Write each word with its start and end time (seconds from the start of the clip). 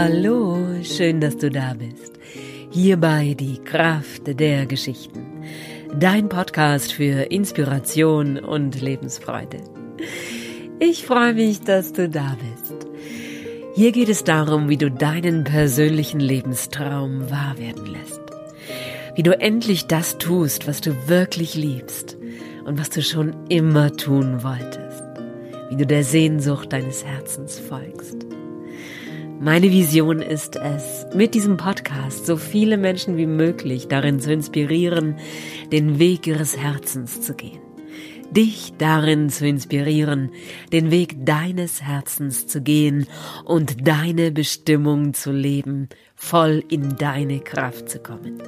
Hallo, 0.00 0.56
schön, 0.84 1.20
dass 1.20 1.38
du 1.38 1.50
da 1.50 1.74
bist. 1.74 2.20
Hierbei 2.70 3.34
die 3.36 3.58
Kraft 3.58 4.28
der 4.28 4.64
Geschichten. 4.64 5.26
Dein 5.98 6.28
Podcast 6.28 6.92
für 6.92 7.32
Inspiration 7.32 8.38
und 8.38 8.80
Lebensfreude. 8.80 9.58
Ich 10.78 11.04
freue 11.04 11.34
mich, 11.34 11.62
dass 11.62 11.92
du 11.92 12.08
da 12.08 12.36
bist. 12.38 12.86
Hier 13.74 13.90
geht 13.90 14.08
es 14.08 14.22
darum, 14.22 14.68
wie 14.68 14.76
du 14.76 14.88
deinen 14.88 15.42
persönlichen 15.42 16.20
Lebenstraum 16.20 17.28
wahr 17.28 17.58
werden 17.58 17.86
lässt. 17.86 18.20
Wie 19.16 19.24
du 19.24 19.36
endlich 19.40 19.88
das 19.88 20.16
tust, 20.18 20.68
was 20.68 20.80
du 20.80 20.92
wirklich 21.08 21.56
liebst 21.56 22.16
und 22.64 22.78
was 22.78 22.90
du 22.90 23.02
schon 23.02 23.34
immer 23.48 23.90
tun 23.96 24.44
wolltest. 24.44 25.02
Wie 25.70 25.76
du 25.76 25.86
der 25.86 26.04
Sehnsucht 26.04 26.72
deines 26.72 27.04
Herzens 27.04 27.58
folgst. 27.58 28.28
Meine 29.40 29.70
Vision 29.70 30.20
ist 30.20 30.56
es, 30.56 31.06
mit 31.14 31.34
diesem 31.34 31.58
Podcast 31.58 32.26
so 32.26 32.36
viele 32.36 32.76
Menschen 32.76 33.16
wie 33.16 33.26
möglich 33.26 33.86
darin 33.86 34.18
zu 34.18 34.32
inspirieren, 34.32 35.16
den 35.70 36.00
Weg 36.00 36.26
ihres 36.26 36.56
Herzens 36.58 37.20
zu 37.20 37.34
gehen. 37.34 37.60
Dich 38.32 38.72
darin 38.78 39.30
zu 39.30 39.46
inspirieren, 39.46 40.32
den 40.72 40.90
Weg 40.90 41.24
deines 41.24 41.82
Herzens 41.82 42.48
zu 42.48 42.62
gehen 42.62 43.06
und 43.44 43.86
deine 43.86 44.32
Bestimmung 44.32 45.14
zu 45.14 45.30
leben 45.30 45.88
voll 46.20 46.64
in 46.68 46.96
deine 46.98 47.38
Kraft 47.38 47.88
zu 47.88 48.00
kommen. 48.00 48.42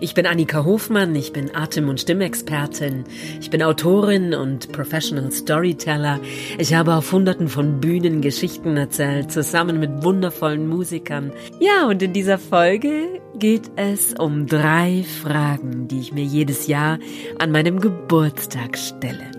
Ich 0.00 0.14
bin 0.14 0.26
Annika 0.26 0.64
Hofmann, 0.64 1.14
ich 1.16 1.32
bin 1.32 1.54
Atem- 1.54 1.88
und 1.88 2.00
Stimmexpertin, 2.00 3.04
ich 3.40 3.50
bin 3.50 3.64
Autorin 3.64 4.32
und 4.32 4.70
Professional 4.70 5.32
Storyteller. 5.32 6.20
Ich 6.56 6.72
habe 6.72 6.94
auf 6.94 7.10
hunderten 7.10 7.48
von 7.48 7.80
Bühnen 7.80 8.22
Geschichten 8.22 8.76
erzählt, 8.76 9.32
zusammen 9.32 9.80
mit 9.80 10.04
wundervollen 10.04 10.68
Musikern. 10.68 11.32
Ja, 11.58 11.88
und 11.88 12.00
in 12.00 12.12
dieser 12.12 12.38
Folge 12.38 13.20
geht 13.34 13.72
es 13.74 14.14
um 14.14 14.46
drei 14.46 15.04
Fragen, 15.22 15.88
die 15.88 15.98
ich 15.98 16.12
mir 16.12 16.24
jedes 16.24 16.68
Jahr 16.68 17.00
an 17.40 17.50
meinem 17.50 17.80
Geburtstag 17.80 18.78
stelle. 18.78 19.32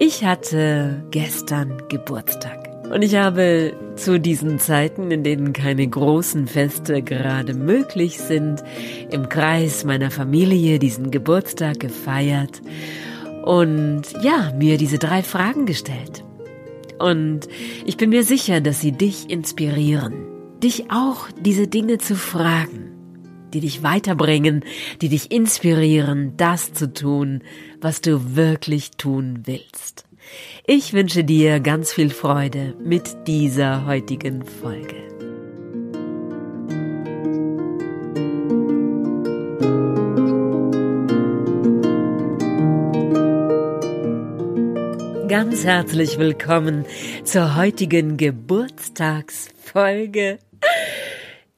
Ich 0.00 0.24
hatte 0.24 1.04
gestern 1.12 1.82
Geburtstag. 1.88 2.65
Und 2.90 3.02
ich 3.02 3.16
habe 3.16 3.74
zu 3.96 4.20
diesen 4.20 4.58
Zeiten, 4.58 5.10
in 5.10 5.24
denen 5.24 5.52
keine 5.52 5.86
großen 5.86 6.46
Feste 6.46 7.02
gerade 7.02 7.52
möglich 7.52 8.18
sind, 8.18 8.62
im 9.10 9.28
Kreis 9.28 9.84
meiner 9.84 10.10
Familie 10.10 10.78
diesen 10.78 11.10
Geburtstag 11.10 11.80
gefeiert 11.80 12.62
und 13.44 14.02
ja, 14.22 14.52
mir 14.56 14.78
diese 14.78 14.98
drei 14.98 15.22
Fragen 15.22 15.66
gestellt. 15.66 16.24
Und 16.98 17.48
ich 17.84 17.96
bin 17.96 18.10
mir 18.10 18.24
sicher, 18.24 18.60
dass 18.60 18.80
sie 18.80 18.92
dich 18.92 19.30
inspirieren, 19.30 20.14
dich 20.62 20.90
auch 20.90 21.28
diese 21.40 21.66
Dinge 21.66 21.98
zu 21.98 22.14
fragen, 22.14 22.92
die 23.52 23.60
dich 23.60 23.82
weiterbringen, 23.82 24.64
die 25.02 25.08
dich 25.08 25.30
inspirieren, 25.30 26.34
das 26.36 26.72
zu 26.72 26.92
tun, 26.92 27.42
was 27.80 28.00
du 28.00 28.36
wirklich 28.36 28.92
tun 28.92 29.42
willst. 29.44 30.05
Ich 30.66 30.92
wünsche 30.92 31.24
dir 31.24 31.60
ganz 31.60 31.92
viel 31.92 32.10
Freude 32.10 32.74
mit 32.82 33.26
dieser 33.26 33.86
heutigen 33.86 34.44
Folge. 34.44 34.96
Ganz 45.28 45.64
herzlich 45.64 46.18
willkommen 46.18 46.84
zur 47.24 47.56
heutigen 47.56 48.16
Geburtstagsfolge. 48.16 50.38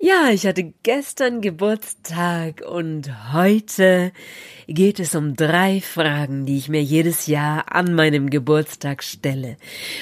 Ja, 0.00 0.30
ich 0.30 0.46
hatte 0.46 0.72
gestern 0.84 1.40
Geburtstag 1.40 2.62
und 2.64 3.32
heute 3.32 4.12
geht 4.68 5.00
es 5.00 5.16
um 5.16 5.34
drei 5.34 5.80
Fragen, 5.80 6.46
die 6.46 6.56
ich 6.56 6.68
mir 6.68 6.80
jedes 6.80 7.26
Jahr 7.26 7.74
an 7.74 7.96
meinem 7.96 8.30
Geburtstag 8.30 9.02
stelle, 9.02 9.56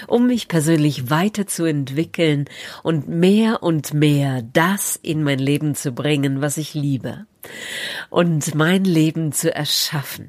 um 0.06 0.26
mich 0.26 0.48
persönlich 0.48 1.09
weiterzuentwickeln 1.09 2.44
und 2.82 3.09
mehr 3.09 3.62
und 3.62 3.94
mehr 3.94 4.43
das 4.53 4.97
in 4.97 5.22
mein 5.22 5.38
Leben 5.38 5.75
zu 5.75 5.93
bringen, 5.93 6.43
was 6.43 6.59
ich 6.59 6.75
liebe 6.75 7.25
und 8.10 8.54
mein 8.54 8.84
Leben 8.84 9.32
zu 9.32 9.54
erschaffen. 9.54 10.28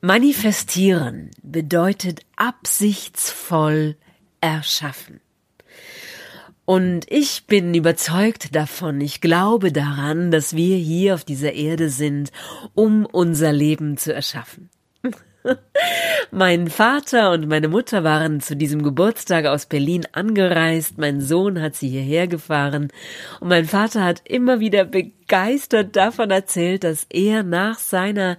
Manifestieren 0.00 1.32
bedeutet 1.42 2.22
absichtsvoll 2.34 3.96
erschaffen. 4.40 5.20
Und 6.68 7.06
ich 7.08 7.46
bin 7.46 7.72
überzeugt 7.72 8.54
davon, 8.54 9.00
ich 9.00 9.22
glaube 9.22 9.72
daran, 9.72 10.30
dass 10.30 10.54
wir 10.54 10.76
hier 10.76 11.14
auf 11.14 11.24
dieser 11.24 11.54
Erde 11.54 11.88
sind, 11.88 12.30
um 12.74 13.06
unser 13.06 13.54
Leben 13.54 13.96
zu 13.96 14.12
erschaffen. 14.12 14.68
mein 16.30 16.68
Vater 16.68 17.30
und 17.30 17.48
meine 17.48 17.68
Mutter 17.68 18.04
waren 18.04 18.42
zu 18.42 18.54
diesem 18.54 18.82
Geburtstag 18.82 19.46
aus 19.46 19.64
Berlin 19.64 20.04
angereist, 20.12 20.98
mein 20.98 21.22
Sohn 21.22 21.58
hat 21.58 21.74
sie 21.74 21.88
hierher 21.88 22.26
gefahren. 22.26 22.92
Und 23.40 23.48
mein 23.48 23.64
Vater 23.64 24.04
hat 24.04 24.20
immer 24.26 24.60
wieder 24.60 24.84
begeistert 24.84 25.17
davon 25.28 26.30
erzählt, 26.30 26.84
dass 26.84 27.06
er 27.10 27.42
nach 27.42 27.78
seiner 27.78 28.38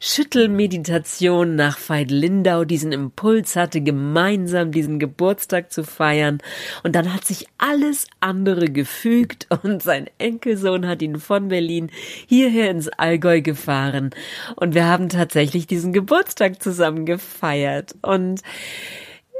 Schüttelmeditation 0.00 1.54
nach 1.54 1.78
Veit 1.88 2.10
Lindau 2.10 2.64
diesen 2.64 2.92
Impuls 2.92 3.56
hatte, 3.56 3.80
gemeinsam 3.80 4.70
diesen 4.70 4.98
Geburtstag 4.98 5.72
zu 5.72 5.82
feiern. 5.82 6.38
Und 6.82 6.94
dann 6.94 7.14
hat 7.14 7.24
sich 7.24 7.46
alles 7.56 8.06
andere 8.20 8.66
gefügt 8.66 9.46
und 9.62 9.82
sein 9.82 10.10
Enkelsohn 10.18 10.86
hat 10.86 11.00
ihn 11.00 11.18
von 11.18 11.48
Berlin 11.48 11.90
hierher 12.26 12.70
ins 12.70 12.88
Allgäu 12.88 13.40
gefahren. 13.40 14.10
Und 14.56 14.74
wir 14.74 14.86
haben 14.86 15.08
tatsächlich 15.08 15.66
diesen 15.66 15.92
Geburtstag 15.92 16.62
zusammen 16.62 17.06
gefeiert. 17.06 17.94
Und 18.02 18.42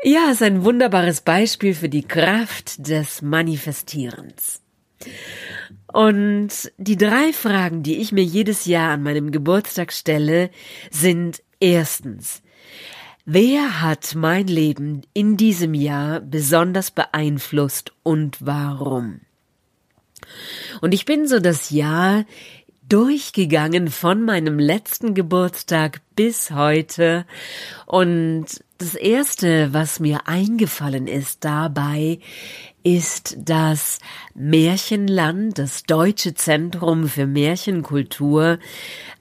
ja, 0.02 0.26
es 0.26 0.36
ist 0.36 0.42
ein 0.42 0.64
wunderbares 0.64 1.20
Beispiel 1.20 1.74
für 1.74 1.88
die 1.88 2.06
Kraft 2.06 2.88
des 2.88 3.20
Manifestierens. 3.20 4.62
Und 5.94 6.72
die 6.76 6.96
drei 6.96 7.32
Fragen, 7.32 7.84
die 7.84 7.98
ich 7.98 8.10
mir 8.10 8.24
jedes 8.24 8.64
Jahr 8.64 8.90
an 8.90 9.04
meinem 9.04 9.30
Geburtstag 9.30 9.92
stelle, 9.92 10.50
sind 10.90 11.40
erstens, 11.60 12.42
wer 13.24 13.80
hat 13.80 14.16
mein 14.16 14.48
Leben 14.48 15.02
in 15.12 15.36
diesem 15.36 15.72
Jahr 15.72 16.18
besonders 16.18 16.90
beeinflusst 16.90 17.92
und 18.02 18.38
warum? 18.40 19.20
Und 20.80 20.94
ich 20.94 21.04
bin 21.04 21.28
so 21.28 21.38
das 21.38 21.70
Jahr 21.70 22.24
durchgegangen 22.88 23.86
von 23.86 24.24
meinem 24.24 24.58
letzten 24.58 25.14
Geburtstag 25.14 26.00
bis 26.16 26.50
heute 26.50 27.24
und 27.86 28.46
das 28.78 28.96
erste, 28.96 29.72
was 29.72 30.00
mir 30.00 30.26
eingefallen 30.26 31.06
ist 31.06 31.44
dabei, 31.44 32.18
ist 32.84 33.36
das 33.38 33.98
Märchenland, 34.34 35.58
das 35.58 35.84
Deutsche 35.84 36.34
Zentrum 36.34 37.08
für 37.08 37.26
Märchenkultur, 37.26 38.58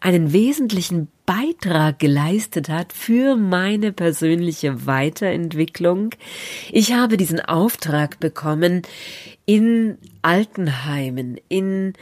einen 0.01 0.33
wesentlichen 0.33 1.07
Beitrag 1.25 1.97
geleistet 1.97 2.67
hat 2.67 2.91
für 2.91 3.37
meine 3.37 3.93
persönliche 3.93 4.85
Weiterentwicklung. 4.85 6.09
Ich 6.71 6.91
habe 6.91 7.15
diesen 7.15 7.39
Auftrag 7.39 8.19
bekommen, 8.19 8.81
in 9.45 9.97
Altenheimen, 10.21 11.39
in 11.47 11.93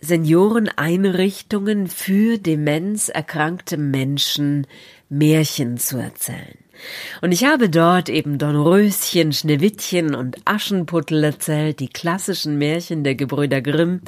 Senioreneinrichtungen 0.00 1.86
für 1.86 2.36
demenzerkrankte 2.38 3.76
Menschen 3.76 4.66
Märchen 5.08 5.78
zu 5.78 5.98
erzählen. 5.98 6.63
Und 7.20 7.32
ich 7.32 7.44
habe 7.44 7.68
dort 7.68 8.08
eben 8.08 8.38
Dornröschen, 8.38 9.32
Schneewittchen 9.32 10.14
und 10.14 10.36
Aschenputtel 10.44 11.24
erzählt, 11.24 11.80
die 11.80 11.88
klassischen 11.88 12.58
Märchen 12.58 13.04
der 13.04 13.14
Gebrüder 13.14 13.60
Grimm 13.60 14.00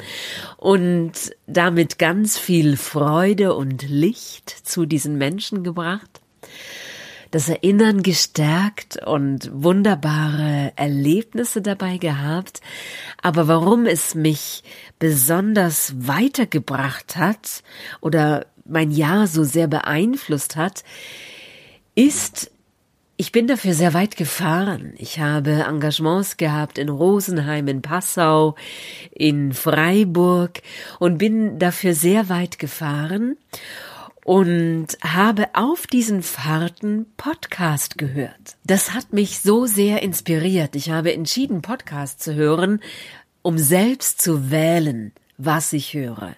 und 0.56 1.12
damit 1.46 1.98
ganz 1.98 2.38
viel 2.38 2.76
Freude 2.76 3.54
und 3.54 3.88
Licht 3.88 4.50
zu 4.50 4.86
diesen 4.86 5.18
Menschen 5.18 5.64
gebracht 5.64 6.20
das 7.30 7.48
Erinnern 7.48 8.02
gestärkt 8.02 9.04
und 9.04 9.50
wunderbare 9.52 10.72
Erlebnisse 10.76 11.60
dabei 11.60 11.98
gehabt. 11.98 12.60
Aber 13.20 13.48
warum 13.48 13.86
es 13.86 14.14
mich 14.14 14.62
besonders 14.98 15.92
weitergebracht 15.98 17.16
hat 17.16 17.62
oder 18.00 18.46
mein 18.64 18.90
Jahr 18.90 19.26
so 19.26 19.44
sehr 19.44 19.66
beeinflusst 19.68 20.56
hat, 20.56 20.82
ist, 21.94 22.50
ich 23.16 23.32
bin 23.32 23.46
dafür 23.46 23.72
sehr 23.72 23.94
weit 23.94 24.16
gefahren. 24.16 24.92
Ich 24.98 25.18
habe 25.20 25.64
Engagements 25.66 26.36
gehabt 26.36 26.78
in 26.78 26.88
Rosenheim, 26.88 27.66
in 27.68 27.80
Passau, 27.80 28.56
in 29.10 29.52
Freiburg 29.54 30.60
und 30.98 31.18
bin 31.18 31.58
dafür 31.58 31.94
sehr 31.94 32.28
weit 32.28 32.58
gefahren 32.58 33.36
und 34.24 34.88
habe 35.02 35.48
auf 35.54 35.86
diesen 35.86 36.22
Fahrten 36.22 37.06
Podcast 37.16 37.96
gehört. 37.96 38.56
Das 38.64 38.92
hat 38.92 39.12
mich 39.12 39.40
so 39.40 39.66
sehr 39.66 40.02
inspiriert. 40.02 40.76
Ich 40.76 40.90
habe 40.90 41.14
entschieden, 41.14 41.62
Podcast 41.62 42.22
zu 42.22 42.34
hören, 42.34 42.80
um 43.40 43.56
selbst 43.56 44.20
zu 44.20 44.50
wählen, 44.50 45.12
was 45.38 45.72
ich 45.72 45.94
höre 45.94 46.34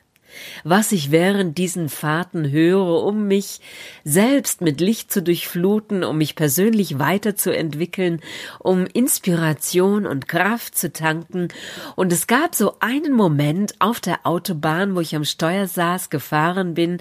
was 0.65 0.93
ich 0.93 1.11
während 1.11 1.59
diesen 1.59 1.89
Fahrten 1.89 2.51
höre, 2.51 3.05
um 3.05 3.27
mich 3.27 3.61
selbst 4.05 4.61
mit 4.61 4.81
Licht 4.81 5.13
zu 5.13 5.23
durchfluten, 5.23 6.05
um 6.05 6.19
mich 6.19 6.35
persönlich 6.35 6.99
weiterzuentwickeln, 6.99 8.21
um 8.59 8.87
Inspiration 8.87 10.07
und 10.07 10.29
Kraft 10.29 10.77
zu 10.77 10.93
tanken. 10.93 11.49
Und 11.97 12.13
es 12.13 12.27
gab 12.27 12.55
so 12.55 12.77
einen 12.81 13.13
Moment 13.13 13.75
auf 13.81 14.01
der 14.01 14.21
Autobahn, 14.25 14.95
wo 14.95 15.01
ich 15.01 15.17
am 15.17 15.25
Steuer 15.25 15.67
saß, 15.67 16.11
gefahren 16.11 16.75
bin, 16.75 16.99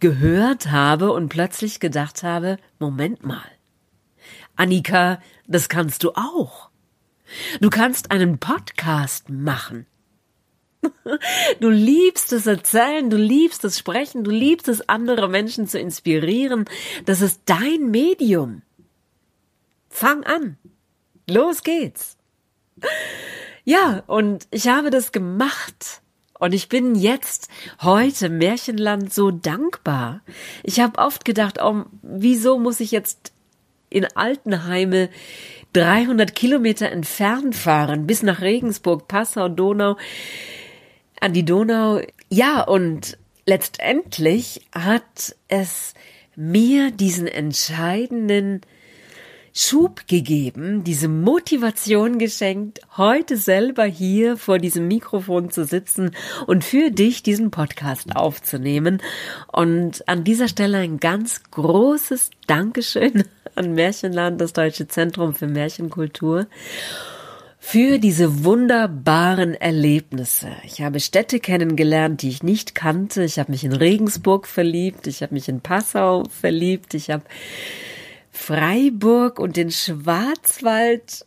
gehört 0.00 0.70
habe 0.70 1.12
und 1.12 1.28
plötzlich 1.28 1.80
gedacht 1.80 2.22
habe, 2.22 2.58
Moment 2.78 3.24
mal. 3.24 3.44
Annika, 4.56 5.20
das 5.46 5.68
kannst 5.68 6.02
du 6.02 6.12
auch. 6.12 6.70
Du 7.60 7.70
kannst 7.70 8.10
einen 8.10 8.38
Podcast 8.38 9.28
machen. 9.28 9.86
Du 11.60 11.70
liebst 11.70 12.32
es 12.32 12.46
erzählen, 12.46 13.10
du 13.10 13.16
liebst 13.16 13.64
es 13.64 13.78
sprechen, 13.78 14.24
du 14.24 14.30
liebst 14.30 14.68
es 14.68 14.88
andere 14.88 15.28
Menschen 15.28 15.66
zu 15.66 15.78
inspirieren. 15.78 16.66
Das 17.04 17.20
ist 17.20 17.42
dein 17.46 17.90
Medium. 17.90 18.62
Fang 19.88 20.24
an. 20.24 20.58
Los 21.28 21.62
geht's. 21.62 22.16
Ja, 23.64 24.02
und 24.06 24.46
ich 24.50 24.68
habe 24.68 24.90
das 24.90 25.12
gemacht. 25.12 26.02
Und 26.38 26.54
ich 26.54 26.68
bin 26.68 26.94
jetzt 26.94 27.48
heute 27.82 28.28
Märchenland 28.28 29.12
so 29.12 29.30
dankbar. 29.32 30.22
Ich 30.62 30.78
habe 30.78 30.98
oft 30.98 31.24
gedacht, 31.24 31.58
oh, 31.60 31.84
wieso 32.02 32.58
muss 32.58 32.78
ich 32.80 32.92
jetzt 32.92 33.32
in 33.90 34.06
Altenheime 34.14 35.10
300 35.72 36.34
Kilometer 36.34 36.90
entfernt 36.90 37.56
fahren, 37.56 38.06
bis 38.06 38.22
nach 38.22 38.40
Regensburg, 38.40 39.08
Passau, 39.08 39.48
Donau 39.48 39.96
an 41.20 41.32
die 41.32 41.44
Donau. 41.44 42.00
Ja, 42.28 42.62
und 42.62 43.18
letztendlich 43.46 44.62
hat 44.72 45.34
es 45.48 45.94
mir 46.36 46.90
diesen 46.90 47.26
entscheidenden 47.26 48.60
Schub 49.60 50.06
gegeben, 50.06 50.84
diese 50.84 51.08
Motivation 51.08 52.18
geschenkt, 52.18 52.80
heute 52.96 53.36
selber 53.36 53.84
hier 53.84 54.36
vor 54.36 54.58
diesem 54.58 54.86
Mikrofon 54.86 55.50
zu 55.50 55.64
sitzen 55.64 56.12
und 56.46 56.62
für 56.62 56.92
dich 56.92 57.24
diesen 57.24 57.50
Podcast 57.50 58.14
aufzunehmen. 58.14 59.02
Und 59.50 60.06
an 60.06 60.22
dieser 60.22 60.46
Stelle 60.46 60.78
ein 60.78 61.00
ganz 61.00 61.42
großes 61.50 62.30
Dankeschön 62.46 63.24
an 63.56 63.74
Märchenland, 63.74 64.40
das 64.40 64.52
Deutsche 64.52 64.86
Zentrum 64.86 65.34
für 65.34 65.48
Märchenkultur 65.48 66.46
für 67.70 67.98
diese 67.98 68.44
wunderbaren 68.44 69.52
Erlebnisse. 69.52 70.48
Ich 70.64 70.80
habe 70.80 71.00
Städte 71.00 71.38
kennengelernt, 71.38 72.22
die 72.22 72.30
ich 72.30 72.42
nicht 72.42 72.74
kannte. 72.74 73.24
Ich 73.24 73.38
habe 73.38 73.50
mich 73.50 73.62
in 73.62 73.74
Regensburg 73.74 74.46
verliebt, 74.46 75.06
ich 75.06 75.20
habe 75.20 75.34
mich 75.34 75.50
in 75.50 75.60
Passau 75.60 76.24
verliebt, 76.30 76.94
ich 76.94 77.10
habe 77.10 77.24
Freiburg 78.32 79.38
und 79.38 79.58
den 79.58 79.70
Schwarzwald 79.70 81.26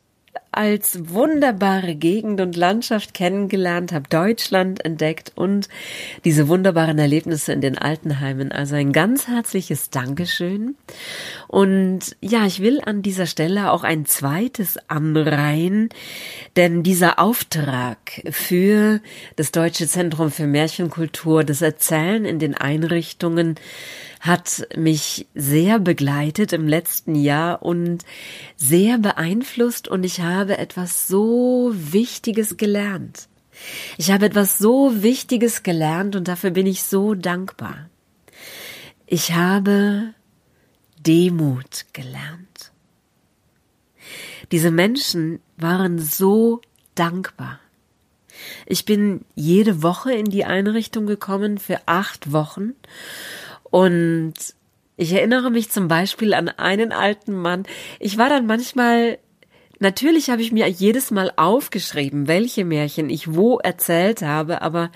als 0.52 1.10
wunderbare 1.10 1.96
Gegend 1.96 2.42
und 2.42 2.58
Landschaft 2.58 3.14
kennengelernt, 3.14 3.94
habe 3.94 4.10
Deutschland 4.10 4.84
entdeckt 4.84 5.32
und 5.36 5.70
diese 6.26 6.50
wunderbaren 6.50 7.00
Erlebnisse 7.00 7.54
in 7.54 7.62
den 7.62 7.78
Altenheimen. 7.78 8.52
Also 8.52 8.76
ein 8.76 8.92
ganz 8.92 9.28
herzliches 9.28 9.92
Dankeschön. 9.92 10.76
Und 11.48 12.18
ja, 12.20 12.46
ich 12.46 12.62
will 12.62 12.82
an 12.84 13.02
dieser 13.02 13.28
Stelle 13.28 13.72
auch 13.72 13.84
ein 13.84 14.06
zweites 14.06 14.78
anreihen, 14.90 15.90
denn 16.58 16.84
dieser 16.84 17.20
Auftrag 17.20 17.98
für 18.30 19.00
das 19.38 19.52
Deutsche 19.52 19.88
Zentrum 19.88 20.32
für 20.32 20.48
Märchenkultur, 20.48 21.46
das 21.46 21.62
Erzählen 21.62 22.26
in 22.26 22.40
den 22.40 22.56
Einrichtungen, 22.56 23.56
hat 24.22 24.68
mich 24.78 25.28
sehr 25.34 25.80
begleitet 25.80 26.54
im 26.54 26.68
letzten 26.68 27.16
Jahr 27.16 27.64
und 27.64 28.06
sehr 28.56 29.00
beeinflusst 29.00 29.88
und 29.88 30.04
ich 30.04 30.22
habe 30.22 30.41
etwas 30.50 31.08
so 31.08 31.72
Wichtiges 31.74 32.58
gelernt. 32.58 33.28
Ich 33.98 34.12
habe 34.12 34.26
etwas 34.26 34.58
so 34.58 35.04
Wichtiges 35.04 35.64
gelernt 35.64 36.16
und 36.16 36.28
dafür 36.28 36.52
bin 36.52 36.66
ich 36.66 36.84
so 36.84 37.14
dankbar. 37.14 37.90
Ich 39.06 39.34
habe 39.34 40.14
Demut 41.00 41.86
gelernt. 41.94 42.72
Diese 44.52 44.72
Menschen 44.72 45.40
waren 45.58 46.00
so 46.00 46.62
dankbar. 46.96 47.60
Ich 48.66 48.86
bin 48.86 49.26
jede 49.36 49.84
Woche 49.84 50.14
in 50.14 50.26
die 50.26 50.46
Einrichtung 50.46 51.06
gekommen 51.06 51.58
für 51.58 51.80
acht 51.86 52.32
Wochen 52.32 52.74
und 53.64 54.34
ich 54.98 55.14
erinnere 55.14 55.50
mich 55.50 55.72
zum 55.72 55.88
Beispiel 55.88 56.34
an 56.34 56.50
einen 56.50 56.92
alten 56.92 57.34
Mann. 57.34 57.64
Ich 58.00 58.18
war 58.18 58.30
dann 58.30 58.46
manchmal 58.46 59.20
Natürlich 59.82 60.30
habe 60.30 60.44
ich 60.44 60.52
mir 60.52 60.68
jedes 60.68 61.10
Mal 61.10 61.34
aufgeschrieben, 61.38 62.28
welche 62.28 62.66
Märchen 62.66 63.10
ich 63.10 63.34
wo 63.34 63.58
erzählt 63.58 64.22
habe, 64.22 64.62
aber 64.62 64.92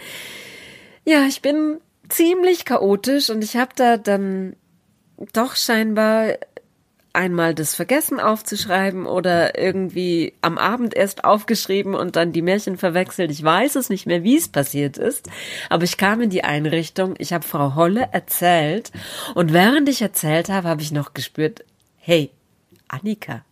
ja, 1.05 1.25
ich 1.25 1.41
bin 1.41 1.79
ziemlich 2.07 2.65
chaotisch 2.65 3.31
und 3.31 3.43
ich 3.43 3.57
habe 3.57 3.71
da 3.75 3.97
dann 3.97 4.55
doch 5.33 5.55
scheinbar 5.55 6.35
einmal 7.13 7.55
das 7.55 7.73
vergessen 7.73 8.19
aufzuschreiben 8.19 9.07
oder 9.07 9.57
irgendwie 9.57 10.33
am 10.41 10.59
Abend 10.59 10.95
erst 10.95 11.23
aufgeschrieben 11.23 11.95
und 11.95 12.15
dann 12.15 12.31
die 12.31 12.43
Märchen 12.43 12.77
verwechselt. 12.77 13.31
Ich 13.31 13.41
weiß 13.41 13.77
es 13.77 13.89
nicht 13.89 14.05
mehr, 14.05 14.21
wie 14.21 14.37
es 14.37 14.49
passiert 14.49 14.97
ist, 14.99 15.29
aber 15.67 15.85
ich 15.85 15.97
kam 15.97 16.21
in 16.21 16.29
die 16.29 16.43
Einrichtung, 16.43 17.15
ich 17.17 17.33
habe 17.33 17.47
Frau 17.47 17.73
Holle 17.73 18.09
erzählt 18.11 18.91
und 19.33 19.51
während 19.51 19.89
ich 19.89 20.03
erzählt 20.03 20.49
habe, 20.49 20.67
habe 20.67 20.83
ich 20.83 20.91
noch 20.91 21.15
gespürt, 21.15 21.65
hey, 21.97 22.29
Annika, 22.87 23.43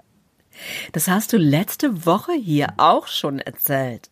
das 0.92 1.08
hast 1.08 1.34
du 1.34 1.38
letzte 1.38 2.06
Woche 2.06 2.34
hier 2.34 2.74
auch 2.78 3.08
schon 3.08 3.40
erzählt. 3.40 4.10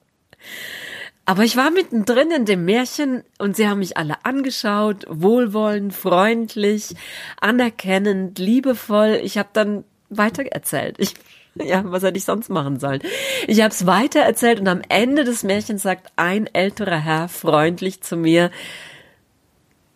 Aber 1.26 1.44
ich 1.44 1.56
war 1.56 1.72
mittendrin 1.72 2.32
in 2.32 2.46
dem 2.46 2.66
Märchen 2.66 3.24
und 3.38 3.56
sie 3.56 3.68
haben 3.68 3.80
mich 3.80 3.96
alle 3.96 4.26
angeschaut, 4.26 5.06
wohlwollend, 5.08 5.94
freundlich, 5.94 6.96
anerkennend, 7.40 8.40
liebevoll. 8.40 9.20
Ich 9.24 9.38
habe 9.38 9.50
dann 9.54 9.84
weitererzählt. 10.10 10.96
Ich, 10.98 11.14
ja, 11.56 11.84
was 11.86 12.04
hätte 12.04 12.18
ich 12.18 12.26
sonst 12.26 12.50
machen 12.50 12.80
sollen? 12.80 13.02
Ich 13.48 13.62
habe 13.62 13.72
es 13.72 13.86
weitererzählt 13.86 14.60
und 14.60 14.68
am 14.68 14.82
Ende 14.90 15.24
des 15.24 15.44
Märchens 15.44 15.84
sagt 15.84 16.12
ein 16.16 16.48
älterer 16.48 17.00
Herr 17.00 17.30
freundlich 17.30 18.02
zu 18.02 18.18
mir, 18.18 18.52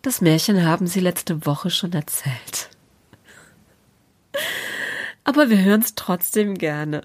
das 0.02 0.20
Märchen 0.20 0.64
haben 0.64 0.86
Sie 0.86 1.00
letzte 1.00 1.44
Woche 1.46 1.68
schon 1.68 1.92
erzählt. 1.92 2.70
Aber 5.26 5.50
wir 5.50 5.60
hören 5.60 5.80
es 5.80 5.96
trotzdem 5.96 6.54
gerne. 6.54 7.02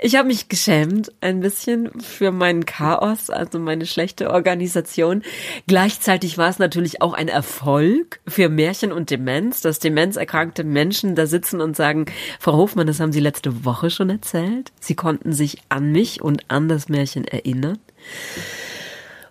Ich 0.00 0.14
habe 0.16 0.28
mich 0.28 0.48
geschämt 0.48 1.10
ein 1.20 1.40
bisschen 1.40 1.98
für 2.00 2.30
meinen 2.30 2.64
Chaos, 2.64 3.28
also 3.28 3.58
meine 3.58 3.84
schlechte 3.84 4.30
Organisation. 4.30 5.22
Gleichzeitig 5.66 6.38
war 6.38 6.48
es 6.48 6.60
natürlich 6.60 7.02
auch 7.02 7.12
ein 7.12 7.26
Erfolg 7.26 8.20
für 8.28 8.48
Märchen 8.48 8.92
und 8.92 9.10
Demenz, 9.10 9.62
dass 9.62 9.80
demenzerkrankte 9.80 10.62
Menschen 10.62 11.16
da 11.16 11.26
sitzen 11.26 11.60
und 11.60 11.74
sagen, 11.74 12.06
Frau 12.38 12.52
Hofmann, 12.52 12.86
das 12.86 13.00
haben 13.00 13.12
Sie 13.12 13.20
letzte 13.20 13.64
Woche 13.64 13.90
schon 13.90 14.10
erzählt. 14.10 14.70
Sie 14.78 14.94
konnten 14.94 15.32
sich 15.32 15.58
an 15.70 15.90
mich 15.90 16.22
und 16.22 16.48
an 16.48 16.68
das 16.68 16.88
Märchen 16.88 17.24
erinnern. 17.24 17.78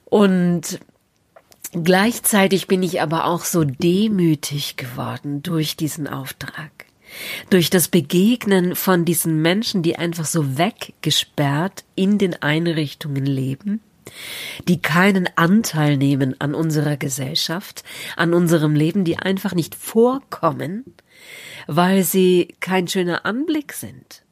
Und 0.05 0.79
Gleichzeitig 1.73 2.67
bin 2.67 2.83
ich 2.83 3.01
aber 3.01 3.25
auch 3.25 3.43
so 3.43 3.63
demütig 3.63 4.77
geworden 4.77 5.41
durch 5.43 5.75
diesen 5.75 6.07
Auftrag 6.07 6.71
durch 7.49 7.69
das 7.69 7.87
Begegnen 7.87 8.75
von 8.75 9.05
diesen 9.05 9.41
Menschen, 9.41 9.83
die 9.83 9.97
einfach 9.97 10.25
so 10.25 10.57
weggesperrt 10.57 11.83
in 11.95 12.17
den 12.17 12.41
Einrichtungen 12.41 13.25
leben, 13.25 13.81
die 14.67 14.81
keinen 14.81 15.29
Anteil 15.35 15.97
nehmen 15.97 16.39
an 16.39 16.53
unserer 16.55 16.97
Gesellschaft, 16.97 17.83
an 18.15 18.33
unserem 18.33 18.75
Leben, 18.75 19.05
die 19.05 19.17
einfach 19.17 19.53
nicht 19.53 19.75
vorkommen, 19.75 20.83
weil 21.67 22.03
sie 22.03 22.55
kein 22.59 22.87
schöner 22.87 23.25
Anblick 23.25 23.73
sind, 23.73 24.23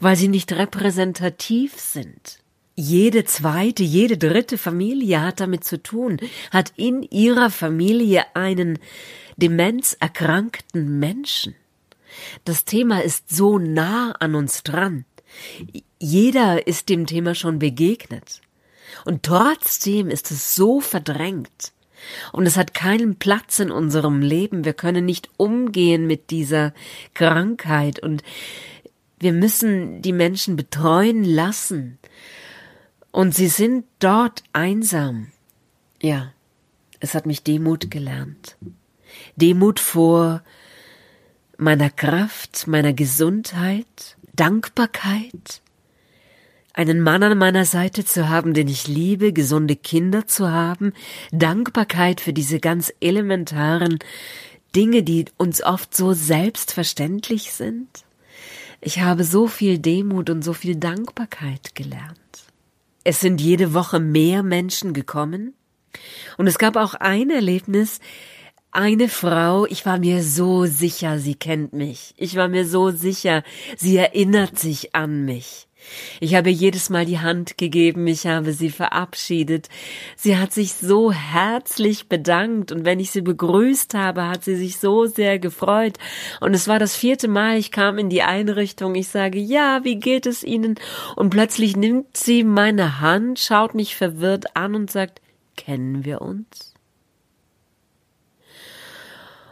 weil 0.00 0.16
sie 0.16 0.28
nicht 0.28 0.52
repräsentativ 0.52 1.78
sind. 1.78 2.43
Jede 2.76 3.24
zweite, 3.24 3.84
jede 3.84 4.18
dritte 4.18 4.58
Familie 4.58 5.22
hat 5.22 5.40
damit 5.40 5.64
zu 5.64 5.80
tun, 5.80 6.18
hat 6.50 6.72
in 6.76 7.02
ihrer 7.02 7.50
Familie 7.50 8.24
einen 8.34 8.78
demenzerkrankten 9.36 10.98
Menschen. 10.98 11.54
Das 12.44 12.64
Thema 12.64 13.02
ist 13.02 13.30
so 13.30 13.58
nah 13.58 14.12
an 14.12 14.34
uns 14.34 14.62
dran. 14.62 15.04
Jeder 15.98 16.66
ist 16.66 16.88
dem 16.88 17.06
Thema 17.06 17.34
schon 17.34 17.58
begegnet. 17.58 18.40
Und 19.04 19.24
trotzdem 19.24 20.08
ist 20.08 20.30
es 20.30 20.54
so 20.54 20.80
verdrängt. 20.80 21.72
Und 22.32 22.46
es 22.46 22.56
hat 22.56 22.74
keinen 22.74 23.16
Platz 23.16 23.58
in 23.58 23.70
unserem 23.70 24.20
Leben. 24.20 24.64
Wir 24.64 24.74
können 24.74 25.04
nicht 25.04 25.30
umgehen 25.36 26.06
mit 26.06 26.30
dieser 26.30 26.74
Krankheit 27.14 27.98
und 28.00 28.22
wir 29.18 29.32
müssen 29.32 30.02
die 30.02 30.12
Menschen 30.12 30.56
betreuen 30.56 31.24
lassen. 31.24 31.98
Und 33.14 33.32
sie 33.32 33.46
sind 33.46 33.84
dort 34.00 34.42
einsam. 34.52 35.28
Ja, 36.02 36.32
es 36.98 37.14
hat 37.14 37.26
mich 37.26 37.44
Demut 37.44 37.88
gelernt. 37.88 38.56
Demut 39.36 39.78
vor 39.78 40.42
meiner 41.56 41.90
Kraft, 41.90 42.66
meiner 42.66 42.92
Gesundheit, 42.92 44.16
Dankbarkeit, 44.32 45.62
einen 46.72 47.00
Mann 47.00 47.22
an 47.22 47.38
meiner 47.38 47.66
Seite 47.66 48.04
zu 48.04 48.28
haben, 48.28 48.52
den 48.52 48.66
ich 48.66 48.88
liebe, 48.88 49.32
gesunde 49.32 49.76
Kinder 49.76 50.26
zu 50.26 50.50
haben, 50.50 50.92
Dankbarkeit 51.30 52.20
für 52.20 52.32
diese 52.32 52.58
ganz 52.58 52.92
elementaren 52.98 54.00
Dinge, 54.74 55.04
die 55.04 55.26
uns 55.36 55.62
oft 55.62 55.94
so 55.96 56.14
selbstverständlich 56.14 57.52
sind. 57.52 57.90
Ich 58.80 59.02
habe 59.02 59.22
so 59.22 59.46
viel 59.46 59.78
Demut 59.78 60.30
und 60.30 60.42
so 60.42 60.52
viel 60.52 60.74
Dankbarkeit 60.74 61.76
gelernt. 61.76 62.23
Es 63.04 63.20
sind 63.20 63.40
jede 63.40 63.74
Woche 63.74 64.00
mehr 64.00 64.42
Menschen 64.42 64.92
gekommen, 64.92 65.54
und 66.36 66.46
es 66.46 66.58
gab 66.58 66.76
auch 66.76 66.94
ein 66.94 67.30
Erlebnis, 67.30 68.00
eine 68.70 69.08
Frau, 69.08 69.66
ich 69.66 69.86
war 69.86 69.98
mir 69.98 70.22
so 70.22 70.66
sicher, 70.66 71.20
sie 71.20 71.36
kennt 71.36 71.72
mich. 71.72 72.14
Ich 72.16 72.34
war 72.34 72.48
mir 72.48 72.66
so 72.66 72.90
sicher, 72.90 73.44
sie 73.76 73.96
erinnert 73.96 74.58
sich 74.58 74.94
an 74.96 75.24
mich. 75.24 75.68
Ich 76.20 76.34
habe 76.34 76.50
jedes 76.50 76.90
Mal 76.90 77.04
die 77.04 77.18
Hand 77.18 77.58
gegeben, 77.58 78.06
ich 78.06 78.26
habe 78.26 78.52
sie 78.52 78.70
verabschiedet. 78.70 79.68
Sie 80.16 80.36
hat 80.36 80.52
sich 80.52 80.74
so 80.74 81.12
herzlich 81.12 82.08
bedankt 82.08 82.72
und 82.72 82.84
wenn 82.84 83.00
ich 83.00 83.10
sie 83.10 83.22
begrüßt 83.22 83.94
habe, 83.94 84.28
hat 84.28 84.44
sie 84.44 84.56
sich 84.56 84.78
so 84.78 85.06
sehr 85.06 85.38
gefreut. 85.38 85.98
Und 86.40 86.54
es 86.54 86.68
war 86.68 86.78
das 86.78 86.96
vierte 86.96 87.28
Mal, 87.28 87.58
ich 87.58 87.70
kam 87.70 87.98
in 87.98 88.08
die 88.08 88.22
Einrichtung, 88.22 88.94
ich 88.94 89.08
sage, 89.08 89.38
ja, 89.38 89.84
wie 89.84 89.96
geht 89.96 90.26
es 90.26 90.42
Ihnen? 90.42 90.76
Und 91.16 91.30
plötzlich 91.30 91.76
nimmt 91.76 92.16
sie 92.16 92.44
meine 92.44 93.00
Hand, 93.00 93.38
schaut 93.38 93.74
mich 93.74 93.96
verwirrt 93.96 94.56
an 94.56 94.74
und 94.74 94.90
sagt, 94.90 95.20
kennen 95.56 96.04
wir 96.04 96.20
uns? 96.20 96.74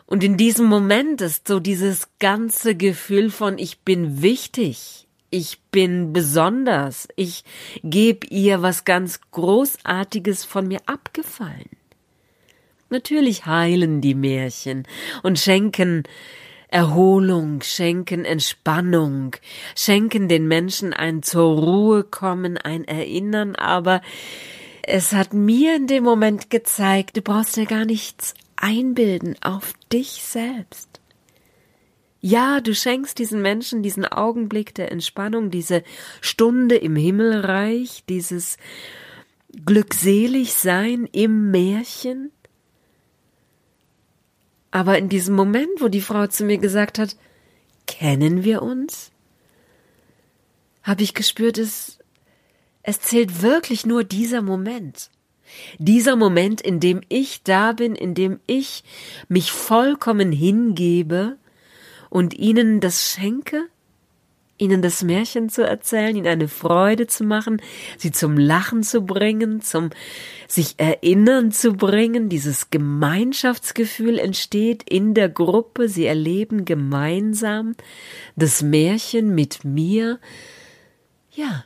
Und 0.07 0.23
in 0.23 0.37
diesem 0.37 0.67
Moment 0.67 1.23
ist 1.23 1.49
so 1.49 1.59
dieses 1.59 2.09
ganze 2.19 2.75
Gefühl 2.75 3.31
von 3.31 3.57
ich 3.57 3.81
bin 3.81 4.21
wichtig, 4.21 5.09
ich 5.33 5.61
bin 5.73 6.13
besonders, 6.13 7.09
ich 7.17 7.43
gebe 7.83 8.27
ihr 8.29 8.61
was 8.61 8.85
ganz 8.85 9.21
Großartiges 9.33 10.45
von 10.45 10.69
mir 10.69 10.81
abgefallen. 10.87 11.71
Natürlich 12.91 13.47
heilen 13.47 14.03
die 14.03 14.15
Märchen 14.15 14.87
und 15.23 15.39
schenken 15.39 16.03
Erholung, 16.69 17.63
schenken 17.63 18.27
Entspannung, 18.27 19.35
schenken 19.75 20.29
den 20.29 20.47
Menschen 20.47 20.93
ein 20.93 21.23
zur 21.23 21.59
Ruhe 21.59 22.05
kommen, 22.05 22.59
ein 22.59 22.85
Erinnern, 22.85 23.57
aber 23.57 24.03
es 24.83 25.13
hat 25.13 25.33
mir 25.33 25.77
in 25.77 25.87
dem 25.87 26.05
Moment 26.05 26.51
gezeigt, 26.51 27.17
du 27.17 27.23
brauchst 27.23 27.57
dir 27.57 27.67
gar 27.67 27.87
nichts 27.87 28.35
einbilden 28.57 29.37
auf 29.43 29.73
dich 29.91 30.23
selbst. 30.23 31.02
Ja, 32.25 32.61
du 32.61 32.73
schenkst 32.73 33.19
diesen 33.19 33.43
Menschen 33.43 33.83
diesen 33.83 34.07
Augenblick 34.07 34.77
der 34.77 34.93
Entspannung, 34.93 35.51
diese 35.51 35.83
Stunde 36.21 36.77
im 36.77 36.95
Himmelreich, 36.95 38.05
dieses 38.09 38.59
glückselig 39.67 40.55
sein 40.55 41.09
im 41.11 41.51
Märchen. 41.51 42.31
Aber 44.71 44.99
in 44.99 45.09
diesem 45.09 45.35
Moment, 45.35 45.81
wo 45.81 45.89
die 45.89 46.01
Frau 46.01 46.29
zu 46.29 46.45
mir 46.45 46.59
gesagt 46.59 47.01
hat, 47.01 47.17
kennen 47.89 48.45
wir 48.45 48.63
uns, 48.63 49.11
habe 50.85 51.03
ich 51.03 51.15
gespürt, 51.15 51.59
es, 51.59 51.99
es 52.85 53.01
zählt 53.01 53.43
wirklich 53.43 53.85
nur 53.85 54.05
dieser 54.05 54.43
Moment. 54.43 55.11
Dieser 55.79 56.15
Moment, 56.15 56.61
in 56.61 56.79
dem 56.79 57.01
ich 57.09 57.43
da 57.43 57.73
bin, 57.73 57.97
in 57.97 58.15
dem 58.15 58.39
ich 58.47 58.85
mich 59.29 59.51
vollkommen 59.51 60.31
hingebe 60.31 61.37
und 62.13 62.35
ihnen 62.35 62.81
das 62.81 63.11
schenke, 63.11 63.69
ihnen 64.59 64.83
das 64.83 65.03
Märchen 65.03 65.49
zu 65.49 65.67
erzählen, 65.67 66.15
ihnen 66.15 66.27
eine 66.27 66.47
Freude 66.47 67.07
zu 67.07 67.25
machen, 67.25 67.63
sie 67.97 68.13
zum 68.13 68.37
Lachen 68.37 68.83
zu 68.83 69.01
bringen, 69.01 69.63
zum 69.63 69.89
sich 70.47 70.75
erinnern 70.77 71.53
zu 71.53 71.73
bringen, 71.73 72.29
dieses 72.29 72.69
Gemeinschaftsgefühl 72.69 74.19
entsteht 74.19 74.83
in 74.83 75.15
der 75.15 75.31
Gruppe, 75.31 75.89
sie 75.89 76.05
erleben 76.05 76.67
gemeinsam 76.67 77.77
das 78.37 78.63
Märchen 78.63 79.35
mit 79.35 79.65
mir. 79.65 80.21
Ja. 81.31 81.65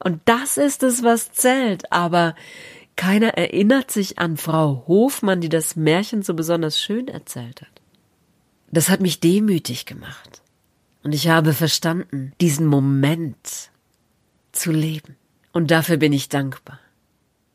Und 0.00 0.20
das 0.24 0.56
ist 0.56 0.82
es, 0.82 1.04
was 1.04 1.30
zählt, 1.30 1.92
aber 1.92 2.34
keiner 2.96 3.34
erinnert 3.38 3.92
sich 3.92 4.18
an 4.18 4.36
Frau 4.36 4.84
Hofmann, 4.88 5.40
die 5.40 5.48
das 5.48 5.76
Märchen 5.76 6.22
so 6.22 6.34
besonders 6.34 6.80
schön 6.80 7.06
erzählt 7.06 7.62
hat. 7.62 7.81
Das 8.72 8.88
hat 8.88 9.00
mich 9.00 9.20
demütig 9.20 9.86
gemacht. 9.86 10.42
Und 11.04 11.14
ich 11.14 11.28
habe 11.28 11.52
verstanden, 11.52 12.32
diesen 12.40 12.66
Moment 12.66 13.70
zu 14.52 14.72
leben. 14.72 15.16
Und 15.52 15.70
dafür 15.70 15.98
bin 15.98 16.12
ich 16.12 16.30
dankbar. 16.30 16.80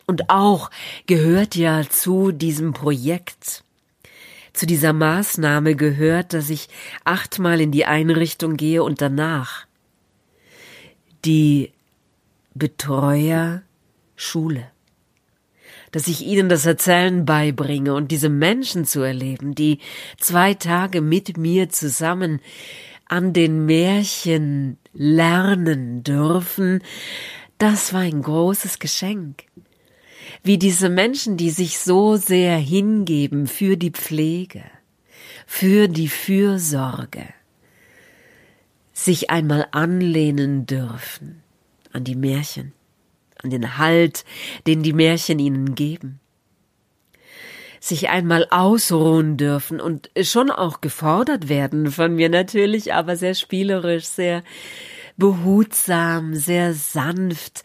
Und 0.05 0.29
auch 0.29 0.69
gehört 1.07 1.55
ja 1.55 1.83
zu 1.89 2.31
diesem 2.31 2.73
Projekt, 2.73 3.63
zu 4.53 4.65
dieser 4.65 4.93
Maßnahme 4.93 5.75
gehört, 5.75 6.33
dass 6.33 6.49
ich 6.49 6.69
achtmal 7.03 7.61
in 7.61 7.71
die 7.71 7.85
Einrichtung 7.85 8.55
gehe 8.55 8.83
und 8.83 9.01
danach 9.01 9.65
die 11.25 11.73
Betreuer 12.53 13.63
Schule 14.15 14.71
dass 15.91 16.07
ich 16.07 16.25
ihnen 16.25 16.49
das 16.49 16.65
Erzählen 16.65 17.25
beibringe 17.25 17.93
und 17.93 18.11
diese 18.11 18.29
Menschen 18.29 18.85
zu 18.85 19.01
erleben, 19.01 19.55
die 19.55 19.79
zwei 20.19 20.53
Tage 20.53 21.01
mit 21.01 21.37
mir 21.37 21.69
zusammen 21.69 22.39
an 23.05 23.33
den 23.33 23.65
Märchen 23.65 24.77
lernen 24.93 26.03
dürfen, 26.03 26.81
das 27.57 27.93
war 27.93 28.01
ein 28.01 28.21
großes 28.21 28.79
Geschenk. 28.79 29.43
Wie 30.43 30.57
diese 30.57 30.89
Menschen, 30.89 31.37
die 31.37 31.49
sich 31.49 31.79
so 31.79 32.17
sehr 32.17 32.57
hingeben 32.57 33.47
für 33.47 33.77
die 33.77 33.91
Pflege, 33.91 34.63
für 35.45 35.87
die 35.87 36.09
Fürsorge, 36.09 37.25
sich 38.93 39.29
einmal 39.29 39.67
anlehnen 39.71 40.65
dürfen 40.65 41.43
an 41.93 42.03
die 42.03 42.15
Märchen 42.15 42.73
an 43.43 43.49
den 43.49 43.77
Halt, 43.77 44.25
den 44.65 44.83
die 44.83 44.93
Märchen 44.93 45.39
ihnen 45.39 45.75
geben. 45.75 46.19
Sich 47.79 48.09
einmal 48.09 48.47
ausruhen 48.49 49.37
dürfen 49.37 49.79
und 49.79 50.09
schon 50.21 50.49
auch 50.49 50.81
gefordert 50.81 51.47
werden 51.47 51.91
von 51.91 52.15
mir 52.15 52.29
natürlich, 52.29 52.93
aber 52.93 53.15
sehr 53.15 53.35
spielerisch, 53.35 54.05
sehr 54.05 54.43
behutsam, 55.17 56.35
sehr 56.35 56.73
sanft, 56.73 57.63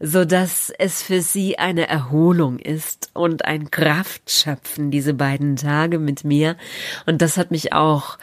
so 0.00 0.24
dass 0.24 0.70
es 0.78 1.02
für 1.02 1.22
sie 1.22 1.58
eine 1.58 1.88
Erholung 1.88 2.58
ist 2.58 3.10
und 3.14 3.44
ein 3.44 3.70
Kraftschöpfen 3.70 4.90
diese 4.90 5.14
beiden 5.14 5.56
Tage 5.56 5.98
mit 5.98 6.24
mir 6.24 6.56
und 7.06 7.22
das 7.22 7.36
hat 7.36 7.50
mich 7.50 7.72
auch 7.72 8.18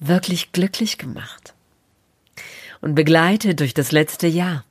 wirklich 0.00 0.52
glücklich 0.52 0.98
gemacht 0.98 1.54
und 2.80 2.94
begleitet 2.94 3.60
durch 3.60 3.74
das 3.74 3.92
letzte 3.92 4.26
Jahr. 4.26 4.64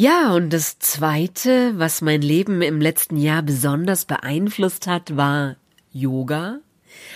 Ja, 0.00 0.32
und 0.32 0.52
das 0.52 0.78
Zweite, 0.78 1.76
was 1.76 2.02
mein 2.02 2.22
Leben 2.22 2.62
im 2.62 2.80
letzten 2.80 3.16
Jahr 3.16 3.42
besonders 3.42 4.04
beeinflusst 4.04 4.86
hat, 4.86 5.16
war 5.16 5.56
Yoga. 5.90 6.60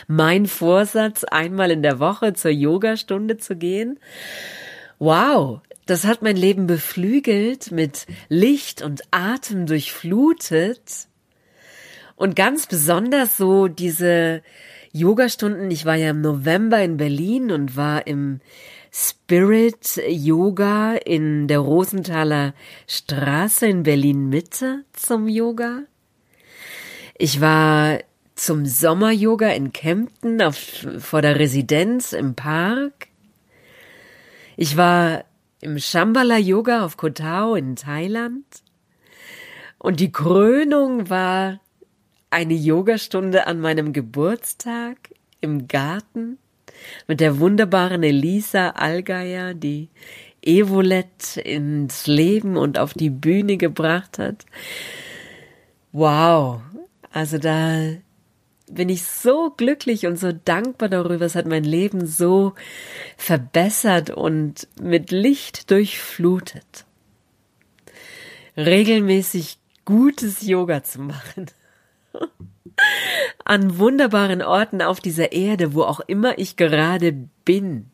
Mein 0.09 0.47
Vorsatz, 0.47 1.23
einmal 1.23 1.71
in 1.71 1.85
der 1.85 2.01
Woche 2.01 2.33
zur 2.33 2.51
Yogastunde 2.51 3.37
zu 3.37 3.55
gehen. 3.55 4.01
Wow, 4.99 5.61
das 5.87 6.05
hat 6.05 6.23
mein 6.23 6.35
Leben 6.35 6.67
beflügelt, 6.67 7.71
mit 7.71 8.09
Licht 8.29 8.83
und 8.83 9.03
Atem 9.12 9.67
durchflutet. 9.67 11.07
Und 12.17 12.35
ganz 12.35 12.67
besonders 12.67 13.37
so 13.37 13.69
diese 13.69 14.43
Yogastunden. 14.91 15.71
Ich 15.71 15.85
war 15.85 15.95
ja 15.95 16.11
im 16.11 16.21
November 16.21 16.83
in 16.83 16.97
Berlin 16.97 17.53
und 17.53 17.77
war 17.77 18.09
im 18.09 18.41
Spirit 18.94 20.02
Yoga 20.06 20.94
in 20.96 21.49
der 21.49 21.61
Rosenthaler 21.61 22.52
Straße 22.87 23.66
in 23.66 23.84
Berlin 23.84 24.28
Mitte 24.28 24.84
zum 24.92 25.28
Yoga. 25.28 25.84
Ich 27.16 27.40
war 27.40 28.00
zum 28.34 28.66
Sommer-Yoga 28.66 29.49
in 29.49 29.72
Kempten 29.72 30.42
auf, 30.42 30.87
vor 30.99 31.22
der 31.22 31.38
Residenz 31.38 32.12
im 32.12 32.34
Park. 32.34 33.08
Ich 34.58 34.76
war 34.76 35.25
im 35.62 35.78
Shambhala 35.78 36.37
Yoga 36.37 36.84
auf 36.84 36.99
Koh 36.99 37.08
Tao 37.08 37.54
in 37.54 37.76
Thailand. 37.76 38.44
Und 39.78 40.00
die 40.00 40.12
Krönung 40.12 41.08
war 41.08 41.61
eine 42.28 42.54
Yogastunde 42.54 43.46
an 43.46 43.58
meinem 43.61 43.94
Geburtstag 43.94 44.99
im 45.40 45.66
Garten 45.66 46.38
mit 47.07 47.21
der 47.21 47.39
wunderbaren 47.39 48.03
Elisa 48.03 48.71
Allgeier, 48.71 49.55
die 49.55 49.89
Evolet 50.43 51.37
ins 51.37 52.07
Leben 52.07 52.57
und 52.57 52.79
auf 52.79 52.95
die 52.95 53.11
Bühne 53.11 53.57
gebracht 53.57 54.19
hat. 54.19 54.45
Wow. 55.93 56.62
Also 57.12 57.39
da 57.39 57.93
bin 58.71 58.89
ich 58.89 59.05
so 59.05 59.51
glücklich 59.51 60.07
und 60.07 60.19
so 60.19 60.33
dankbar 60.33 60.89
darüber. 60.89 61.27
Es 61.27 61.35
hat 61.35 61.47
mein 61.47 61.65
Leben 61.65 62.07
so 62.07 62.55
verbessert 63.17 64.11
und 64.11 64.67
mit 64.81 65.11
Licht 65.11 65.71
durchflutet. 65.71 66.87
Regelmäßig 68.57 69.59
gutes 69.85 70.43
Yoga 70.47 70.83
zu 70.83 71.01
machen. 71.01 71.47
An 73.45 73.79
wunderbaren 73.79 74.43
Orten 74.43 74.83
auf 74.83 75.01
dieser 75.01 75.33
Erde, 75.33 75.75
wo 75.75 75.83
auch 75.83 76.01
immer 76.01 76.39
ich 76.39 76.57
gerade 76.57 77.12
bin, 77.45 77.91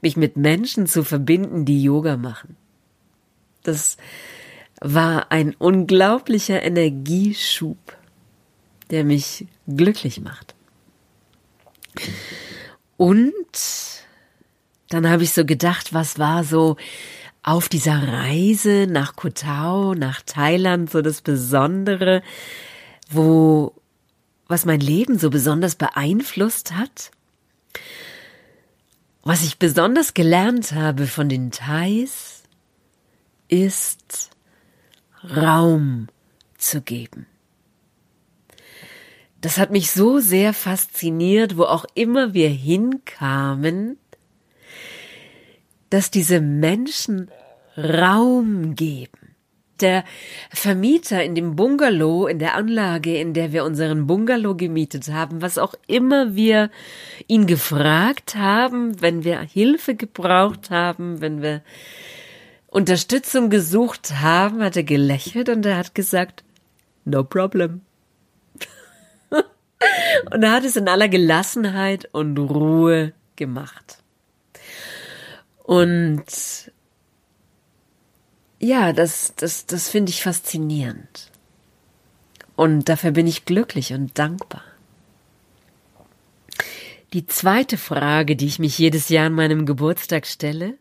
mich 0.00 0.16
mit 0.16 0.36
Menschen 0.36 0.86
zu 0.86 1.02
verbinden, 1.04 1.64
die 1.64 1.82
Yoga 1.82 2.16
machen. 2.16 2.56
Das 3.62 3.96
war 4.80 5.32
ein 5.32 5.54
unglaublicher 5.56 6.62
Energieschub, 6.62 7.78
der 8.90 9.04
mich 9.04 9.46
glücklich 9.66 10.20
macht. 10.20 10.54
Und 12.96 13.32
dann 14.90 15.08
habe 15.08 15.22
ich 15.22 15.32
so 15.32 15.44
gedacht, 15.44 15.92
was 15.92 16.18
war 16.18 16.44
so 16.44 16.76
auf 17.42 17.68
dieser 17.68 18.08
Reise 18.08 18.86
nach 18.88 19.16
Kotao, 19.16 19.94
nach 19.94 20.22
Thailand, 20.22 20.90
so 20.90 21.02
das 21.02 21.20
Besondere, 21.20 22.22
wo, 23.10 23.74
was 24.48 24.64
mein 24.64 24.80
Leben 24.80 25.18
so 25.18 25.30
besonders 25.30 25.74
beeinflusst 25.74 26.72
hat? 26.72 27.10
Was 29.22 29.42
ich 29.42 29.58
besonders 29.58 30.14
gelernt 30.14 30.72
habe 30.72 31.06
von 31.06 31.28
den 31.28 31.50
Thais, 31.50 32.42
ist 33.48 34.30
Raum 35.22 36.08
zu 36.58 36.82
geben. 36.82 37.26
Das 39.40 39.58
hat 39.58 39.70
mich 39.70 39.90
so 39.90 40.20
sehr 40.20 40.54
fasziniert, 40.54 41.56
wo 41.56 41.64
auch 41.64 41.84
immer 41.94 42.32
wir 42.32 42.48
hinkamen, 42.48 43.98
dass 45.90 46.10
diese 46.10 46.40
Menschen 46.40 47.30
Raum 47.76 48.74
geben. 48.74 49.23
Der 49.80 50.04
Vermieter 50.50 51.22
in 51.24 51.34
dem 51.34 51.56
Bungalow, 51.56 52.26
in 52.26 52.38
der 52.38 52.54
Anlage, 52.54 53.18
in 53.18 53.34
der 53.34 53.52
wir 53.52 53.64
unseren 53.64 54.06
Bungalow 54.06 54.54
gemietet 54.54 55.08
haben, 55.08 55.42
was 55.42 55.58
auch 55.58 55.74
immer 55.86 56.36
wir 56.36 56.70
ihn 57.26 57.46
gefragt 57.46 58.36
haben, 58.36 59.00
wenn 59.02 59.24
wir 59.24 59.40
Hilfe 59.40 59.94
gebraucht 59.94 60.70
haben, 60.70 61.20
wenn 61.20 61.42
wir 61.42 61.62
Unterstützung 62.68 63.50
gesucht 63.50 64.14
haben, 64.20 64.62
hat 64.62 64.76
er 64.76 64.82
gelächelt 64.82 65.48
und 65.48 65.64
er 65.64 65.76
hat 65.76 65.94
gesagt, 65.94 66.42
no 67.04 67.22
problem. 67.22 67.82
und 69.30 70.42
er 70.42 70.52
hat 70.52 70.64
es 70.64 70.76
in 70.76 70.88
aller 70.88 71.08
Gelassenheit 71.08 72.08
und 72.12 72.36
Ruhe 72.38 73.12
gemacht. 73.36 73.98
Und 75.62 76.24
ja, 78.64 78.92
das, 78.92 79.34
das, 79.36 79.66
das 79.66 79.88
finde 79.88 80.10
ich 80.10 80.22
faszinierend. 80.22 81.30
Und 82.56 82.88
dafür 82.88 83.10
bin 83.10 83.26
ich 83.26 83.44
glücklich 83.44 83.92
und 83.92 84.18
dankbar. 84.18 84.64
Die 87.12 87.26
zweite 87.26 87.76
Frage, 87.76 88.36
die 88.36 88.46
ich 88.46 88.58
mich 88.58 88.78
jedes 88.78 89.08
Jahr 89.08 89.26
an 89.26 89.34
meinem 89.34 89.66
Geburtstag 89.66 90.26
stelle, 90.26 90.78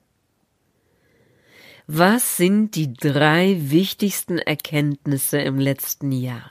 was 1.85 2.37
sind 2.37 2.75
die 2.75 2.93
drei 2.93 3.57
wichtigsten 3.59 4.37
Erkenntnisse 4.37 5.39
im 5.39 5.59
letzten 5.59 6.11
Jahr? 6.13 6.49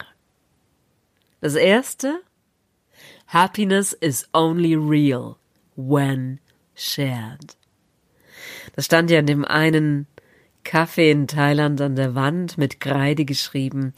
Das 1.41 1.55
erste, 1.55 2.21
Happiness 3.27 3.95
is 3.95 4.29
only 4.35 4.75
real 4.75 5.37
when 5.77 6.39
shared. 6.75 7.57
Das 8.77 8.85
stand 8.85 9.11
ja 9.11 9.21
in 9.21 9.27
dem 9.27 9.45
einen 9.45 10.07
Kaffee 10.65 11.11
in 11.11 11.27
Thailand 11.27 11.81
an 11.81 11.97
der 11.97 12.15
Wand 12.15 12.59
mit 12.59 12.81
Kreide 12.81 13.25
geschrieben. 13.25 13.93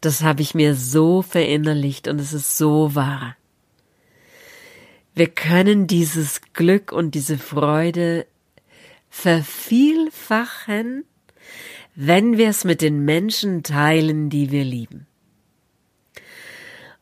Das 0.00 0.22
habe 0.22 0.42
ich 0.42 0.54
mir 0.54 0.74
so 0.74 1.22
verinnerlicht 1.22 2.08
und 2.08 2.20
es 2.20 2.32
ist 2.32 2.56
so 2.56 2.94
wahr. 2.94 3.36
Wir 5.14 5.28
können 5.28 5.86
dieses 5.86 6.40
Glück 6.52 6.92
und 6.92 7.14
diese 7.14 7.38
Freude 7.38 8.26
vervielfachen, 9.08 11.04
wenn 11.94 12.36
wir 12.36 12.50
es 12.50 12.64
mit 12.64 12.82
den 12.82 13.04
Menschen 13.04 13.62
teilen, 13.62 14.28
die 14.28 14.50
wir 14.50 14.64
lieben. 14.64 15.06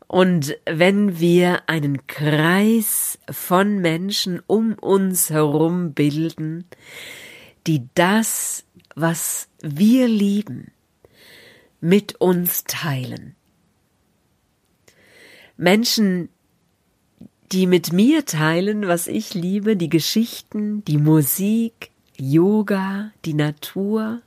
Und 0.06 0.56
wenn 0.64 1.18
wir 1.18 1.68
einen 1.68 2.06
Kreis 2.06 3.18
von 3.28 3.78
Menschen 3.80 4.40
um 4.46 4.74
uns 4.74 5.30
herum 5.30 5.92
bilden, 5.92 6.66
die 7.66 7.88
das, 7.94 8.64
was 8.94 9.48
wir 9.60 10.08
lieben, 10.08 10.70
mit 11.80 12.20
uns 12.20 12.64
teilen. 12.64 13.36
Menschen, 15.56 16.28
die 17.52 17.66
mit 17.66 17.92
mir 17.92 18.24
teilen, 18.24 18.88
was 18.88 19.06
ich 19.06 19.34
liebe, 19.34 19.76
die 19.76 19.90
Geschichten, 19.90 20.84
die 20.84 20.98
Musik, 20.98 21.90
Yoga, 22.16 23.12
die 23.24 23.34
Natur. 23.34 24.22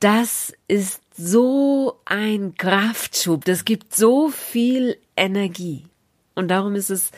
Das 0.00 0.52
ist 0.68 1.00
so 1.16 2.00
ein 2.04 2.54
Kraftschub, 2.56 3.44
das 3.44 3.64
gibt 3.64 3.94
so 3.94 4.30
viel 4.30 4.96
Energie. 5.16 5.84
Und 6.34 6.48
darum 6.48 6.74
ist 6.74 6.90
es 6.90 7.10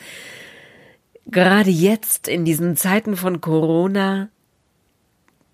gerade 1.25 1.69
jetzt 1.69 2.27
in 2.27 2.45
diesen 2.45 2.75
Zeiten 2.75 3.15
von 3.15 3.41
Corona 3.41 4.29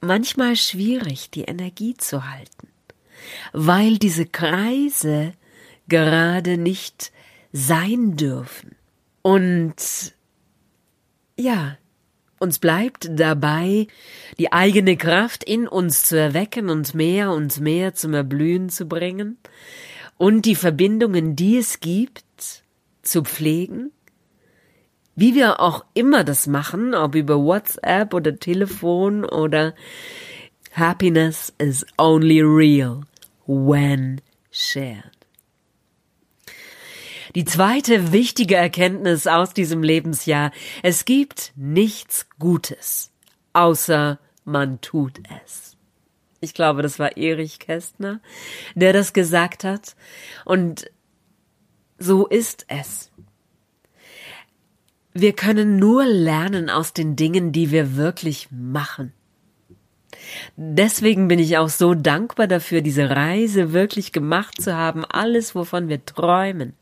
manchmal 0.02 0.56
schwierig, 0.56 1.30
die 1.32 1.44
Energie 1.44 1.96
zu 1.96 2.30
halten, 2.30 2.68
weil 3.54 3.98
diese 3.98 4.26
Kreise 4.26 5.34
gerade 5.88 6.58
nicht 6.58 7.12
sein 7.52 8.16
dürfen. 8.16 8.76
Und 9.22 9.76
ja, 11.38 11.78
uns 12.40 12.60
bleibt 12.60 13.10
dabei, 13.12 13.88
die 14.38 14.54
eigene 14.54 14.96
Kraft 14.96 15.44
in 15.44 15.68
uns 15.68 16.04
zu 16.04 16.18
erwecken 16.18 16.70
und 16.70 16.94
mehr 16.94 17.32
und 17.32 17.60
mehr 17.60 17.94
zum 17.94 18.14
Erblühen 18.14 18.70
zu 18.70 18.88
bringen 18.88 19.38
und 20.18 20.46
die 20.46 20.56
Verbindungen, 20.56 21.36
die 21.36 21.58
es 21.58 21.80
gibt, 21.80 22.24
zu 23.02 23.24
pflegen, 23.24 23.92
wie 25.20 25.36
wir 25.36 25.60
auch 25.60 25.86
immer 25.94 26.24
das 26.24 26.48
machen, 26.48 26.96
ob 26.96 27.16
über 27.16 27.38
WhatsApp 27.38 28.14
oder 28.14 28.40
Telefon 28.40 29.26
oder 29.26 29.76
Happiness 30.72 31.54
is 31.58 31.86
only 31.98 32.42
real 32.42 33.02
when 33.46 34.22
shared. 34.52 35.12
Die 37.36 37.46
zweite 37.46 38.12
wichtige 38.12 38.56
Erkenntnis 38.56 39.28
aus 39.28 39.54
diesem 39.54 39.84
Lebensjahr, 39.84 40.52
es 40.84 41.06
gibt 41.06 41.52
nichts 41.56 42.28
Gutes, 42.40 43.12
außer 43.54 44.20
man 44.46 44.82
tut 44.82 45.20
es. 45.44 45.78
Ich 46.40 46.54
glaube, 46.54 46.82
das 46.82 46.98
war 46.98 47.18
Erich 47.18 47.60
Kästner, 47.60 48.22
der 48.74 48.94
das 48.94 49.14
gesagt 49.14 49.64
hat. 49.64 49.96
Und 50.46 50.90
so 51.98 52.26
ist 52.26 52.66
es. 52.70 53.12
Wir 55.20 55.34
können 55.34 55.78
nur 55.78 56.06
lernen 56.06 56.70
aus 56.70 56.94
den 56.94 57.16
Dingen, 57.16 57.52
die 57.52 57.72
wir 57.72 57.96
wirklich 57.96 58.48
machen. 58.52 59.14
Deswegen 60.56 61.28
bin 61.28 61.40
ich 61.40 61.58
auch 61.58 61.70
so 61.70 61.94
dankbar 61.94 62.48
dafür, 62.48 62.82
diese 62.82 63.10
Reise 63.10 63.74
wirklich 63.74 64.12
gemacht 64.12 64.62
zu 64.62 64.76
haben, 64.76 65.06
alles, 65.06 65.56
wovon 65.56 65.88
wir 65.90 66.06
träumen 66.06 66.74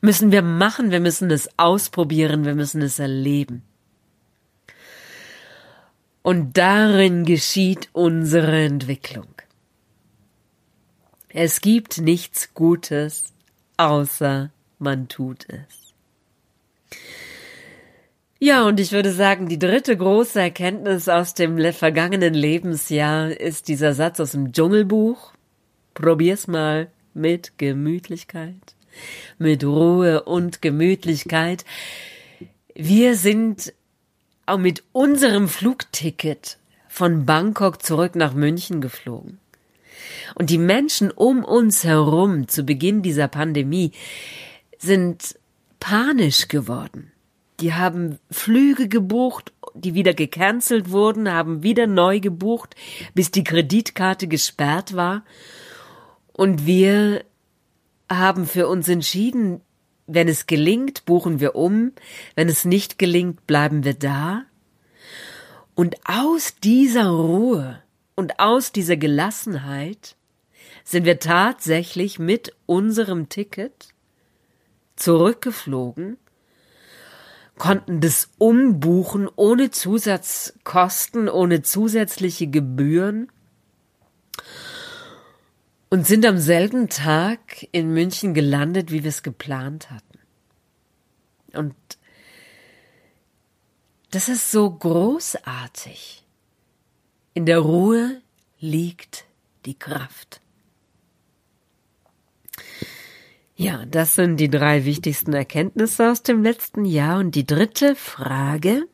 müssen 0.00 0.32
wir 0.32 0.42
machen, 0.42 0.90
wir 0.90 1.00
müssen 1.00 1.30
es 1.30 1.48
ausprobieren, 1.58 2.44
wir 2.44 2.54
müssen 2.54 2.82
es 2.82 2.98
erleben. 2.98 3.62
Und 6.22 6.56
darin 6.56 7.24
geschieht 7.24 7.88
unsere 7.92 8.64
Entwicklung. 8.64 9.34
Es 11.28 11.60
gibt 11.60 11.98
nichts 11.98 12.54
Gutes, 12.54 13.32
außer 13.76 14.50
man 14.78 15.08
tut 15.08 15.46
es. 15.48 15.87
Ja, 18.40 18.64
und 18.66 18.78
ich 18.78 18.92
würde 18.92 19.10
sagen, 19.10 19.48
die 19.48 19.58
dritte 19.58 19.96
große 19.96 20.40
Erkenntnis 20.40 21.08
aus 21.08 21.34
dem 21.34 21.58
vergangenen 21.72 22.34
Lebensjahr 22.34 23.32
ist 23.32 23.66
dieser 23.66 23.94
Satz 23.94 24.20
aus 24.20 24.30
dem 24.30 24.52
Dschungelbuch. 24.52 25.32
Probier's 25.94 26.46
mal 26.46 26.88
mit 27.14 27.58
Gemütlichkeit, 27.58 28.76
mit 29.38 29.64
Ruhe 29.64 30.22
und 30.22 30.62
Gemütlichkeit. 30.62 31.64
Wir 32.76 33.16
sind 33.16 33.74
auch 34.46 34.58
mit 34.58 34.84
unserem 34.92 35.48
Flugticket 35.48 36.58
von 36.88 37.26
Bangkok 37.26 37.82
zurück 37.82 38.14
nach 38.14 38.34
München 38.34 38.80
geflogen. 38.80 39.40
Und 40.36 40.50
die 40.50 40.58
Menschen 40.58 41.10
um 41.10 41.42
uns 41.42 41.82
herum 41.82 42.46
zu 42.46 42.62
Beginn 42.62 43.02
dieser 43.02 43.26
Pandemie 43.26 43.90
sind 44.78 45.36
panisch 45.80 46.46
geworden. 46.46 47.10
Die 47.60 47.74
haben 47.74 48.18
Flüge 48.30 48.88
gebucht, 48.88 49.52
die 49.74 49.94
wieder 49.94 50.14
gecancelt 50.14 50.90
wurden, 50.90 51.32
haben 51.32 51.62
wieder 51.62 51.86
neu 51.86 52.20
gebucht, 52.20 52.76
bis 53.14 53.30
die 53.30 53.44
Kreditkarte 53.44 54.28
gesperrt 54.28 54.94
war. 54.94 55.24
Und 56.32 56.66
wir 56.66 57.24
haben 58.08 58.46
für 58.46 58.68
uns 58.68 58.88
entschieden, 58.88 59.60
wenn 60.06 60.28
es 60.28 60.46
gelingt, 60.46 61.04
buchen 61.04 61.40
wir 61.40 61.54
um, 61.54 61.92
wenn 62.34 62.48
es 62.48 62.64
nicht 62.64 62.98
gelingt, 62.98 63.46
bleiben 63.46 63.84
wir 63.84 63.94
da. 63.94 64.44
Und 65.74 65.96
aus 66.04 66.56
dieser 66.56 67.08
Ruhe 67.08 67.82
und 68.14 68.40
aus 68.40 68.72
dieser 68.72 68.96
Gelassenheit 68.96 70.16
sind 70.84 71.04
wir 71.04 71.18
tatsächlich 71.18 72.18
mit 72.18 72.54
unserem 72.66 73.28
Ticket 73.28 73.94
zurückgeflogen, 74.96 76.16
konnten 77.58 78.00
das 78.00 78.30
umbuchen 78.38 79.28
ohne 79.36 79.70
Zusatzkosten, 79.70 81.28
ohne 81.28 81.62
zusätzliche 81.62 82.46
Gebühren 82.46 83.30
und 85.90 86.06
sind 86.06 86.24
am 86.26 86.38
selben 86.38 86.88
Tag 86.88 87.66
in 87.72 87.92
München 87.92 88.34
gelandet, 88.34 88.90
wie 88.90 89.02
wir 89.02 89.08
es 89.08 89.22
geplant 89.22 89.90
hatten. 89.90 90.18
Und 91.52 91.74
das 94.10 94.28
ist 94.28 94.50
so 94.50 94.70
großartig. 94.70 96.24
In 97.34 97.46
der 97.46 97.58
Ruhe 97.58 98.20
liegt 98.58 99.24
die 99.66 99.78
Kraft. 99.78 100.40
Ja, 103.60 103.84
das 103.86 104.14
sind 104.14 104.36
die 104.36 104.48
drei 104.48 104.84
wichtigsten 104.84 105.32
Erkenntnisse 105.32 106.12
aus 106.12 106.22
dem 106.22 106.44
letzten 106.44 106.84
Jahr. 106.84 107.18
Und 107.18 107.34
die 107.34 107.44
dritte 107.44 107.96
Frage, 107.96 108.86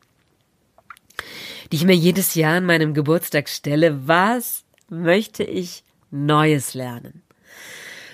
die 1.71 1.75
ich 1.75 1.83
mir 1.83 1.95
jedes 1.95 2.33
Jahr 2.33 2.57
an 2.57 2.65
meinem 2.65 2.95
Geburtstag 2.95 3.47
stelle, 3.47 4.07
was 4.07 4.65
möchte 4.89 5.43
ich 5.43 5.83
Neues 6.09 6.73
lernen? 6.73 7.21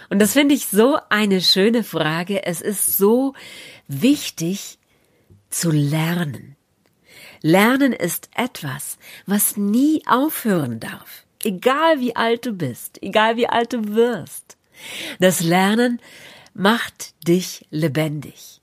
Und 0.10 0.20
das 0.20 0.34
finde 0.34 0.54
ich 0.54 0.68
so 0.68 0.98
eine 1.08 1.40
schöne 1.40 1.86
Frage. 1.86 2.44
Es 2.44 2.60
ist 2.60 2.98
so 2.98 3.34
wichtig 3.88 4.78
zu 5.50 5.72
lernen. 5.72 6.58
Lernen 7.42 7.94
ist 7.94 8.30
etwas, 8.36 8.98
was 9.26 9.56
nie 9.56 10.04
aufhören 10.06 10.82
darf. 10.82 11.24
Egal 11.46 12.02
wie 12.02 12.18
alt 12.18 12.46
du 12.46 12.52
bist, 12.52 13.02
egal 13.02 13.38
wie 13.38 13.48
alt 13.48 13.72
du 13.72 13.96
wirst. 13.96 14.58
Das 15.20 15.40
Lernen 15.42 16.02
macht 16.54 17.14
dich 17.28 17.66
lebendig. 17.70 18.62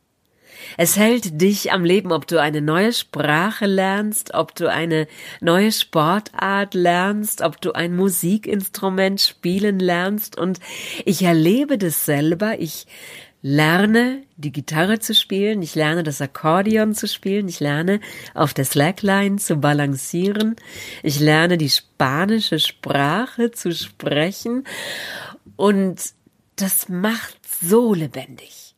Es 0.77 0.97
hält 0.97 1.41
dich 1.41 1.73
am 1.73 1.85
Leben, 1.85 2.13
ob 2.13 2.27
du 2.27 2.41
eine 2.41 2.61
neue 2.61 2.93
Sprache 2.93 3.67
lernst, 3.67 4.35
ob 4.35 4.55
du 4.55 4.71
eine 4.71 5.07
neue 5.41 5.73
Sportart 5.73 6.75
lernst, 6.75 7.43
ob 7.43 7.61
du 7.61 7.73
ein 7.73 7.97
Musikinstrument 7.97 9.21
spielen 9.21 9.79
lernst. 9.79 10.39
Und 10.39 10.61
ich 11.05 11.23
erlebe 11.23 11.79
das 11.79 12.05
selber. 12.05 12.59
Ich 12.61 12.87
lerne 13.41 14.23
die 14.37 14.53
Gitarre 14.53 14.99
zu 14.99 15.15
spielen, 15.15 15.63
ich 15.63 15.75
lerne 15.75 16.03
das 16.03 16.21
Akkordeon 16.21 16.95
zu 16.95 17.07
spielen, 17.07 17.49
ich 17.49 17.61
lerne 17.61 18.01
auf 18.35 18.53
der 18.53 18.65
Slackline 18.65 19.37
zu 19.37 19.57
balancieren, 19.57 20.57
ich 21.05 21.21
lerne 21.21 21.57
die 21.57 21.71
spanische 21.71 22.59
Sprache 22.59 23.53
zu 23.53 23.73
sprechen 23.73 24.65
und 25.57 26.01
das 26.61 26.89
macht 26.89 27.39
so 27.47 27.95
lebendig. 27.95 28.75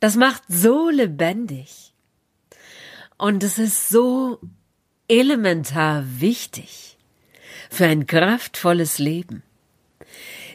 Das 0.00 0.16
macht 0.16 0.42
so 0.48 0.90
lebendig. 0.90 1.94
Und 3.16 3.42
es 3.42 3.58
ist 3.58 3.88
so 3.88 4.40
elementar 5.08 6.04
wichtig 6.20 6.98
für 7.70 7.86
ein 7.86 8.06
kraftvolles 8.06 8.98
Leben, 8.98 9.42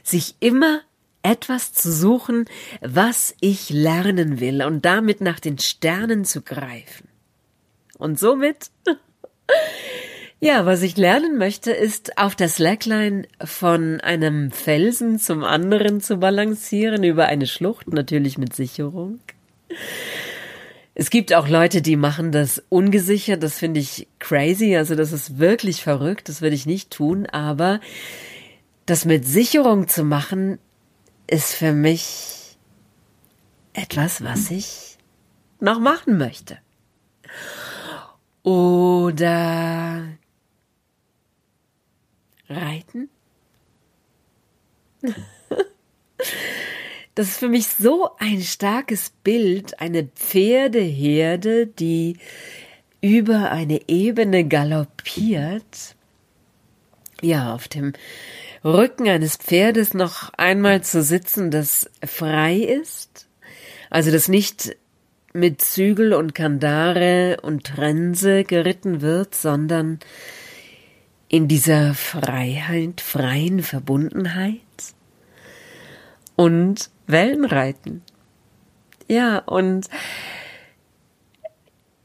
sich 0.03 0.35
immer 0.39 0.81
etwas 1.21 1.73
zu 1.73 1.91
suchen, 1.91 2.45
was 2.81 3.35
ich 3.41 3.69
lernen 3.69 4.39
will 4.39 4.63
und 4.63 4.85
damit 4.85 5.21
nach 5.21 5.39
den 5.39 5.59
Sternen 5.59 6.25
zu 6.25 6.41
greifen. 6.41 7.07
Und 7.97 8.17
somit 8.17 8.71
Ja, 10.41 10.65
was 10.65 10.83
ich 10.83 10.95
lernen 10.95 11.37
möchte, 11.37 11.71
ist 11.71 12.17
auf 12.17 12.33
der 12.33 12.47
Slackline 12.47 13.27
von 13.43 13.99
einem 13.99 14.51
Felsen 14.51 15.19
zum 15.19 15.43
anderen 15.43 15.99
zu 15.99 16.17
balancieren, 16.17 17.03
über 17.03 17.25
eine 17.25 17.45
Schlucht, 17.45 17.91
natürlich 17.91 18.37
mit 18.37 18.55
Sicherung. 18.55 19.19
Es 20.95 21.09
gibt 21.09 21.33
auch 21.33 21.49
Leute, 21.49 21.81
die 21.81 21.97
machen 21.97 22.31
das 22.31 22.63
ungesichert, 22.69 23.43
das 23.43 23.57
finde 23.57 23.81
ich 23.81 24.07
crazy, 24.19 24.77
also 24.77 24.95
das 24.95 25.11
ist 25.11 25.39
wirklich 25.39 25.83
verrückt, 25.83 26.29
das 26.29 26.41
würde 26.41 26.55
ich 26.55 26.65
nicht 26.65 26.89
tun, 26.89 27.25
aber 27.25 27.81
das 28.85 29.03
mit 29.03 29.25
Sicherung 29.25 29.89
zu 29.89 30.05
machen, 30.05 30.57
ist 31.27 31.53
für 31.53 31.73
mich 31.73 32.57
etwas, 33.73 34.23
was 34.23 34.51
ich 34.51 34.97
noch 35.59 35.79
machen 35.79 36.17
möchte. 36.17 36.57
Oder 38.43 40.07
Reiten? 42.49 43.09
Das 47.15 47.27
ist 47.27 47.39
für 47.39 47.49
mich 47.49 47.67
so 47.67 48.11
ein 48.17 48.41
starkes 48.41 49.09
Bild, 49.09 49.81
eine 49.81 50.05
Pferdeherde, 50.05 51.67
die 51.67 52.17
über 53.01 53.51
eine 53.51 53.89
Ebene 53.89 54.47
galoppiert. 54.47 55.97
Ja, 57.21 57.53
auf 57.53 57.67
dem 57.67 57.91
Rücken 58.63 59.09
eines 59.09 59.35
Pferdes 59.35 59.93
noch 59.93 60.31
einmal 60.37 60.81
zu 60.81 61.01
sitzen, 61.01 61.51
das 61.51 61.89
frei 62.05 62.55
ist, 62.55 63.27
also 63.89 64.11
das 64.11 64.29
nicht 64.29 64.77
mit 65.33 65.61
Zügel 65.61 66.13
und 66.13 66.33
Kandare 66.33 67.39
und 67.41 67.65
Trense 67.65 68.45
geritten 68.45 69.01
wird, 69.01 69.35
sondern 69.35 69.99
in 71.29 71.47
dieser 71.47 71.93
Freiheit, 71.93 73.01
freien 73.01 73.61
Verbundenheit 73.61 74.59
und 76.35 76.89
Wellenreiten. 77.05 78.01
Ja, 79.07 79.37
und 79.39 79.87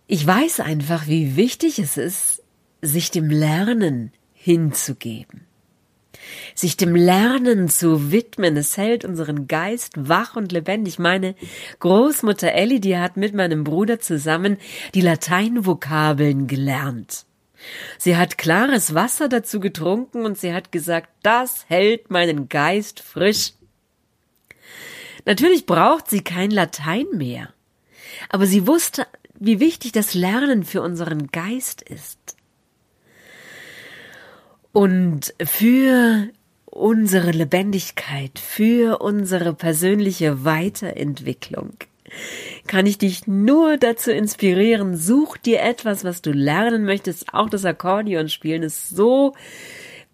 ich 0.06 0.26
weiß 0.26 0.60
einfach, 0.60 1.06
wie 1.06 1.37
wichtig 1.37 1.78
es 1.78 1.96
ist, 1.96 2.42
sich 2.82 3.10
dem 3.10 3.30
Lernen 3.30 4.12
hinzugeben. 4.34 5.46
Sich 6.54 6.76
dem 6.76 6.94
Lernen 6.94 7.68
zu 7.68 8.12
widmen, 8.12 8.56
es 8.58 8.76
hält 8.76 9.04
unseren 9.06 9.48
Geist 9.48 9.92
wach 9.96 10.37
und 10.37 10.52
lebendig. 10.52 10.98
Meine 10.98 11.34
Großmutter 11.80 12.52
Ellie, 12.52 12.80
die 12.80 12.98
hat 12.98 13.16
mit 13.16 13.34
meinem 13.34 13.64
Bruder 13.64 14.00
zusammen 14.00 14.58
die 14.94 15.00
Lateinvokabeln 15.00 16.46
gelernt. 16.46 17.26
Sie 17.98 18.16
hat 18.16 18.38
klares 18.38 18.94
Wasser 18.94 19.29
dazu 19.29 19.61
getrunken 19.61 20.24
und 20.24 20.38
sie 20.38 20.53
hat 20.53 20.72
gesagt, 20.72 21.09
das 21.22 21.64
hält 21.68 22.11
meinen 22.11 22.48
Geist 22.48 23.00
frisch. 23.00 23.53
Natürlich 25.24 25.66
braucht 25.66 26.09
sie 26.11 26.22
kein 26.22 26.50
Latein 26.50 27.07
mehr, 27.12 27.53
aber 28.29 28.46
sie 28.46 28.66
wusste, 28.66 29.07
wie 29.38 29.61
wichtig 29.61 29.92
das 29.92 30.14
Lernen 30.14 30.64
für 30.64 30.83
unseren 30.83 31.29
Geist 31.29 31.83
ist. 31.83 32.37
Und 34.72 35.35
für 35.42 36.29
unsere 36.66 37.31
Lebendigkeit, 37.31 38.38
für 38.38 39.00
unsere 39.00 39.55
persönliche 39.55 40.44
Weiterentwicklung 40.44 41.77
kann 42.66 42.87
ich 42.87 42.98
dich 42.98 43.27
nur 43.27 43.77
dazu 43.77 44.11
inspirieren, 44.11 44.96
such 44.96 45.37
dir 45.37 45.61
etwas, 45.62 46.05
was 46.05 46.22
du 46.22 46.33
lernen 46.33 46.85
möchtest. 46.85 47.33
Auch 47.33 47.50
das 47.50 47.64
Akkordeon 47.64 48.29
spielen 48.29 48.62
ist 48.62 48.90
so 48.90 49.35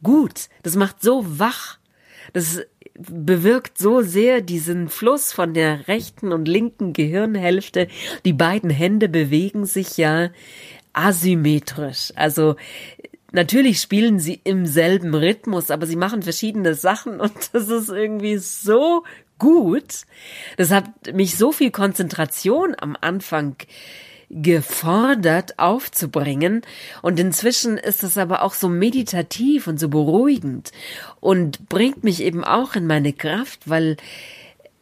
gut. 0.02 0.48
Das 0.62 0.76
macht 0.76 1.02
so 1.02 1.24
wach. 1.38 1.78
Das 2.32 2.60
bewirkt 2.94 3.78
so 3.78 4.02
sehr 4.02 4.40
diesen 4.40 4.88
Fluss 4.88 5.32
von 5.32 5.54
der 5.54 5.88
rechten 5.88 6.32
und 6.32 6.46
linken 6.46 6.92
Gehirnhälfte. 6.92 7.88
Die 8.24 8.32
beiden 8.32 8.70
Hände 8.70 9.08
bewegen 9.08 9.64
sich 9.64 9.96
ja 9.96 10.30
asymmetrisch. 10.92 12.12
Also 12.16 12.56
natürlich 13.32 13.80
spielen 13.80 14.18
sie 14.18 14.40
im 14.44 14.66
selben 14.66 15.14
Rhythmus, 15.14 15.70
aber 15.70 15.86
sie 15.86 15.96
machen 15.96 16.22
verschiedene 16.22 16.74
Sachen 16.74 17.20
und 17.20 17.32
das 17.52 17.68
ist 17.68 17.88
irgendwie 17.88 18.38
so 18.38 19.04
gut. 19.40 20.02
Das 20.56 20.70
hat 20.70 21.12
mich 21.12 21.36
so 21.36 21.50
viel 21.50 21.72
Konzentration 21.72 22.76
am 22.78 22.96
Anfang 23.00 23.56
gefordert 24.30 25.58
aufzubringen 25.58 26.62
und 27.02 27.18
inzwischen 27.18 27.76
ist 27.76 28.04
es 28.04 28.16
aber 28.16 28.42
auch 28.42 28.54
so 28.54 28.68
meditativ 28.68 29.66
und 29.66 29.80
so 29.80 29.88
beruhigend 29.88 30.70
und 31.18 31.68
bringt 31.68 32.04
mich 32.04 32.22
eben 32.22 32.44
auch 32.44 32.76
in 32.76 32.86
meine 32.86 33.12
Kraft, 33.12 33.68
weil 33.68 33.96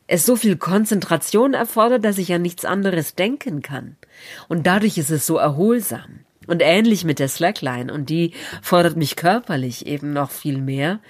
es 0.06 0.26
so 0.26 0.36
viel 0.36 0.56
Konzentration 0.56 1.54
erfordert, 1.54 2.04
dass 2.04 2.18
ich 2.18 2.32
an 2.32 2.42
nichts 2.42 2.64
anderes 2.64 3.14
denken 3.14 3.62
kann. 3.62 3.96
Und 4.48 4.66
dadurch 4.66 4.98
ist 4.98 5.10
es 5.10 5.26
so 5.26 5.36
erholsam. 5.36 6.20
Und 6.46 6.62
ähnlich 6.62 7.04
mit 7.04 7.18
der 7.18 7.28
Slackline. 7.28 7.92
Und 7.92 8.08
die 8.08 8.32
fordert 8.62 8.96
mich 8.96 9.16
körperlich 9.16 9.86
eben 9.86 10.14
noch 10.14 10.30
viel 10.30 10.56
mehr, 10.56 11.00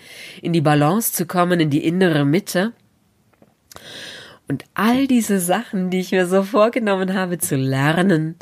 in 0.43 0.53
die 0.53 0.61
Balance 0.61 1.13
zu 1.13 1.27
kommen, 1.27 1.61
in 1.61 1.71
die 1.71 1.85
innere 1.85 2.25
Mitte. 2.25 2.73
Und 4.49 4.65
all 4.75 5.07
diese 5.07 5.41
Sachen, 5.41 5.91
die 5.91 6.01
ich 6.01 6.13
mir 6.13 6.27
so 6.27 6.43
vorgenommen 6.43 7.15
habe 7.15 7.39
zu 7.39 7.57
lernen, 7.57 8.37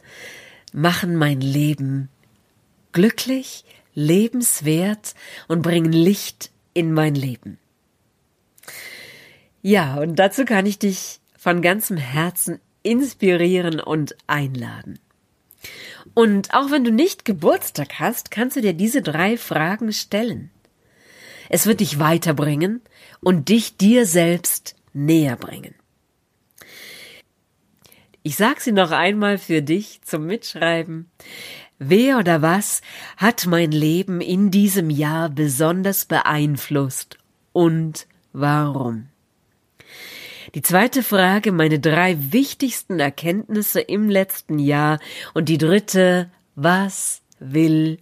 machen 0.72 1.16
mein 1.16 1.40
Leben 1.40 2.08
glücklich, 2.92 3.64
lebenswert 3.94 5.14
und 5.48 5.62
bringen 5.62 5.92
Licht 5.92 6.50
in 6.74 6.92
mein 6.92 7.14
Leben. 7.14 7.58
Ja, 9.62 9.96
und 9.96 10.16
dazu 10.16 10.44
kann 10.44 10.64
ich 10.64 10.78
dich 10.78 11.20
von 11.36 11.60
ganzem 11.60 11.96
Herzen 11.96 12.60
inspirieren 12.82 13.80
und 13.80 14.16
einladen. 14.26 14.98
Und 16.14 16.54
auch 16.54 16.70
wenn 16.70 16.84
du 16.84 16.92
nicht 16.92 17.24
Geburtstag 17.24 17.98
hast, 17.98 18.30
kannst 18.30 18.56
du 18.56 18.60
dir 18.60 18.72
diese 18.72 19.02
drei 19.02 19.36
Fragen 19.36 19.92
stellen. 19.92 20.50
Es 21.48 21.66
wird 21.66 21.80
dich 21.80 21.98
weiterbringen 21.98 22.80
und 23.20 23.48
dich 23.48 23.76
dir 23.76 24.06
selbst 24.06 24.76
näher 24.96 25.36
bringen. 25.36 25.74
Ich 28.22 28.36
sag 28.36 28.60
sie 28.60 28.72
noch 28.72 28.90
einmal 28.90 29.38
für 29.38 29.62
dich 29.62 30.00
zum 30.02 30.26
Mitschreiben. 30.26 31.10
Wer 31.78 32.18
oder 32.18 32.42
was 32.42 32.80
hat 33.16 33.46
mein 33.46 33.70
Leben 33.70 34.20
in 34.20 34.50
diesem 34.50 34.90
Jahr 34.90 35.28
besonders 35.28 36.06
beeinflusst 36.06 37.18
und 37.52 38.08
warum? 38.32 39.08
Die 40.54 40.62
zweite 40.62 41.02
Frage, 41.02 41.52
meine 41.52 41.78
drei 41.78 42.16
wichtigsten 42.32 42.98
Erkenntnisse 42.98 43.80
im 43.80 44.08
letzten 44.08 44.58
Jahr. 44.58 44.98
Und 45.34 45.48
die 45.48 45.58
dritte, 45.58 46.30
was 46.54 47.20
will 47.38 47.98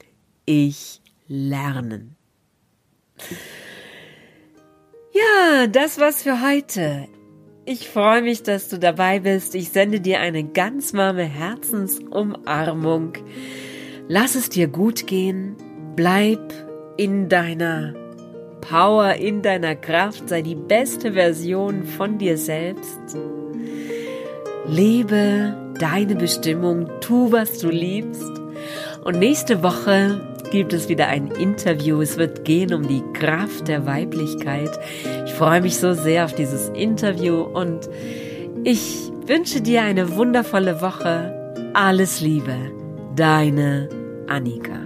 ich 0.47 1.01
lernen? 1.27 2.17
Ja, 5.15 5.69
das 5.69 6.01
war's 6.01 6.25
für 6.25 6.43
heute. 6.43 7.07
Ich 7.65 7.89
freue 7.89 8.21
mich, 8.21 8.43
dass 8.43 8.69
du 8.69 8.81
dabei 8.81 9.21
bist. 9.21 9.55
Ich 9.55 9.71
sende 9.71 10.01
dir 10.01 10.19
eine 10.19 10.43
ganz 10.43 10.93
warme 10.93 11.23
Herzensumarmung. 11.23 13.13
Lass 14.09 14.35
es 14.35 14.49
dir 14.49 14.67
gut 14.67 15.07
gehen. 15.07 15.57
Bleib 15.95 16.53
in 16.97 17.29
deiner 17.29 17.95
Power 18.61 19.15
in 19.15 19.43
deiner 19.43 19.77
Kraft, 19.77 20.29
sei 20.29 20.43
die 20.43 20.55
beste 20.55 21.13
Version 21.13 21.85
von 21.85 22.19
dir 22.19 22.37
selbst. 22.37 22.99
Lebe 24.67 25.75
deine 25.79 26.17
Bestimmung, 26.17 26.91
tu, 27.01 27.31
was 27.31 27.59
du 27.59 27.69
liebst. 27.69 28.33
Und 29.05 29.19
nächste 29.19 29.63
Woche 29.63 30.34
gibt 30.55 30.73
es 30.73 30.89
wieder 30.89 31.09
ein 31.09 31.33
Interview. 31.33 32.01
Es 32.01 32.17
wird 32.17 32.45
gehen 32.45 32.73
um 32.73 32.87
die 32.87 33.03
Kraft 33.13 33.67
der 33.67 33.87
Weiblichkeit. 33.87 34.71
Ich 35.27 35.33
freue 35.33 35.61
mich 35.61 35.79
so 35.79 35.95
sehr 35.95 36.25
auf 36.25 36.33
dieses 36.33 36.69
Interview 36.69 37.41
und 37.41 37.89
ich 38.63 39.11
wünsche 39.27 39.61
dir 39.61 39.83
eine 39.83 40.15
wundervolle 40.15 40.81
Woche. 40.81 41.73
Alles 41.75 42.21
Liebe, 42.21 42.55
deine 43.17 43.89
Annika. 44.29 44.84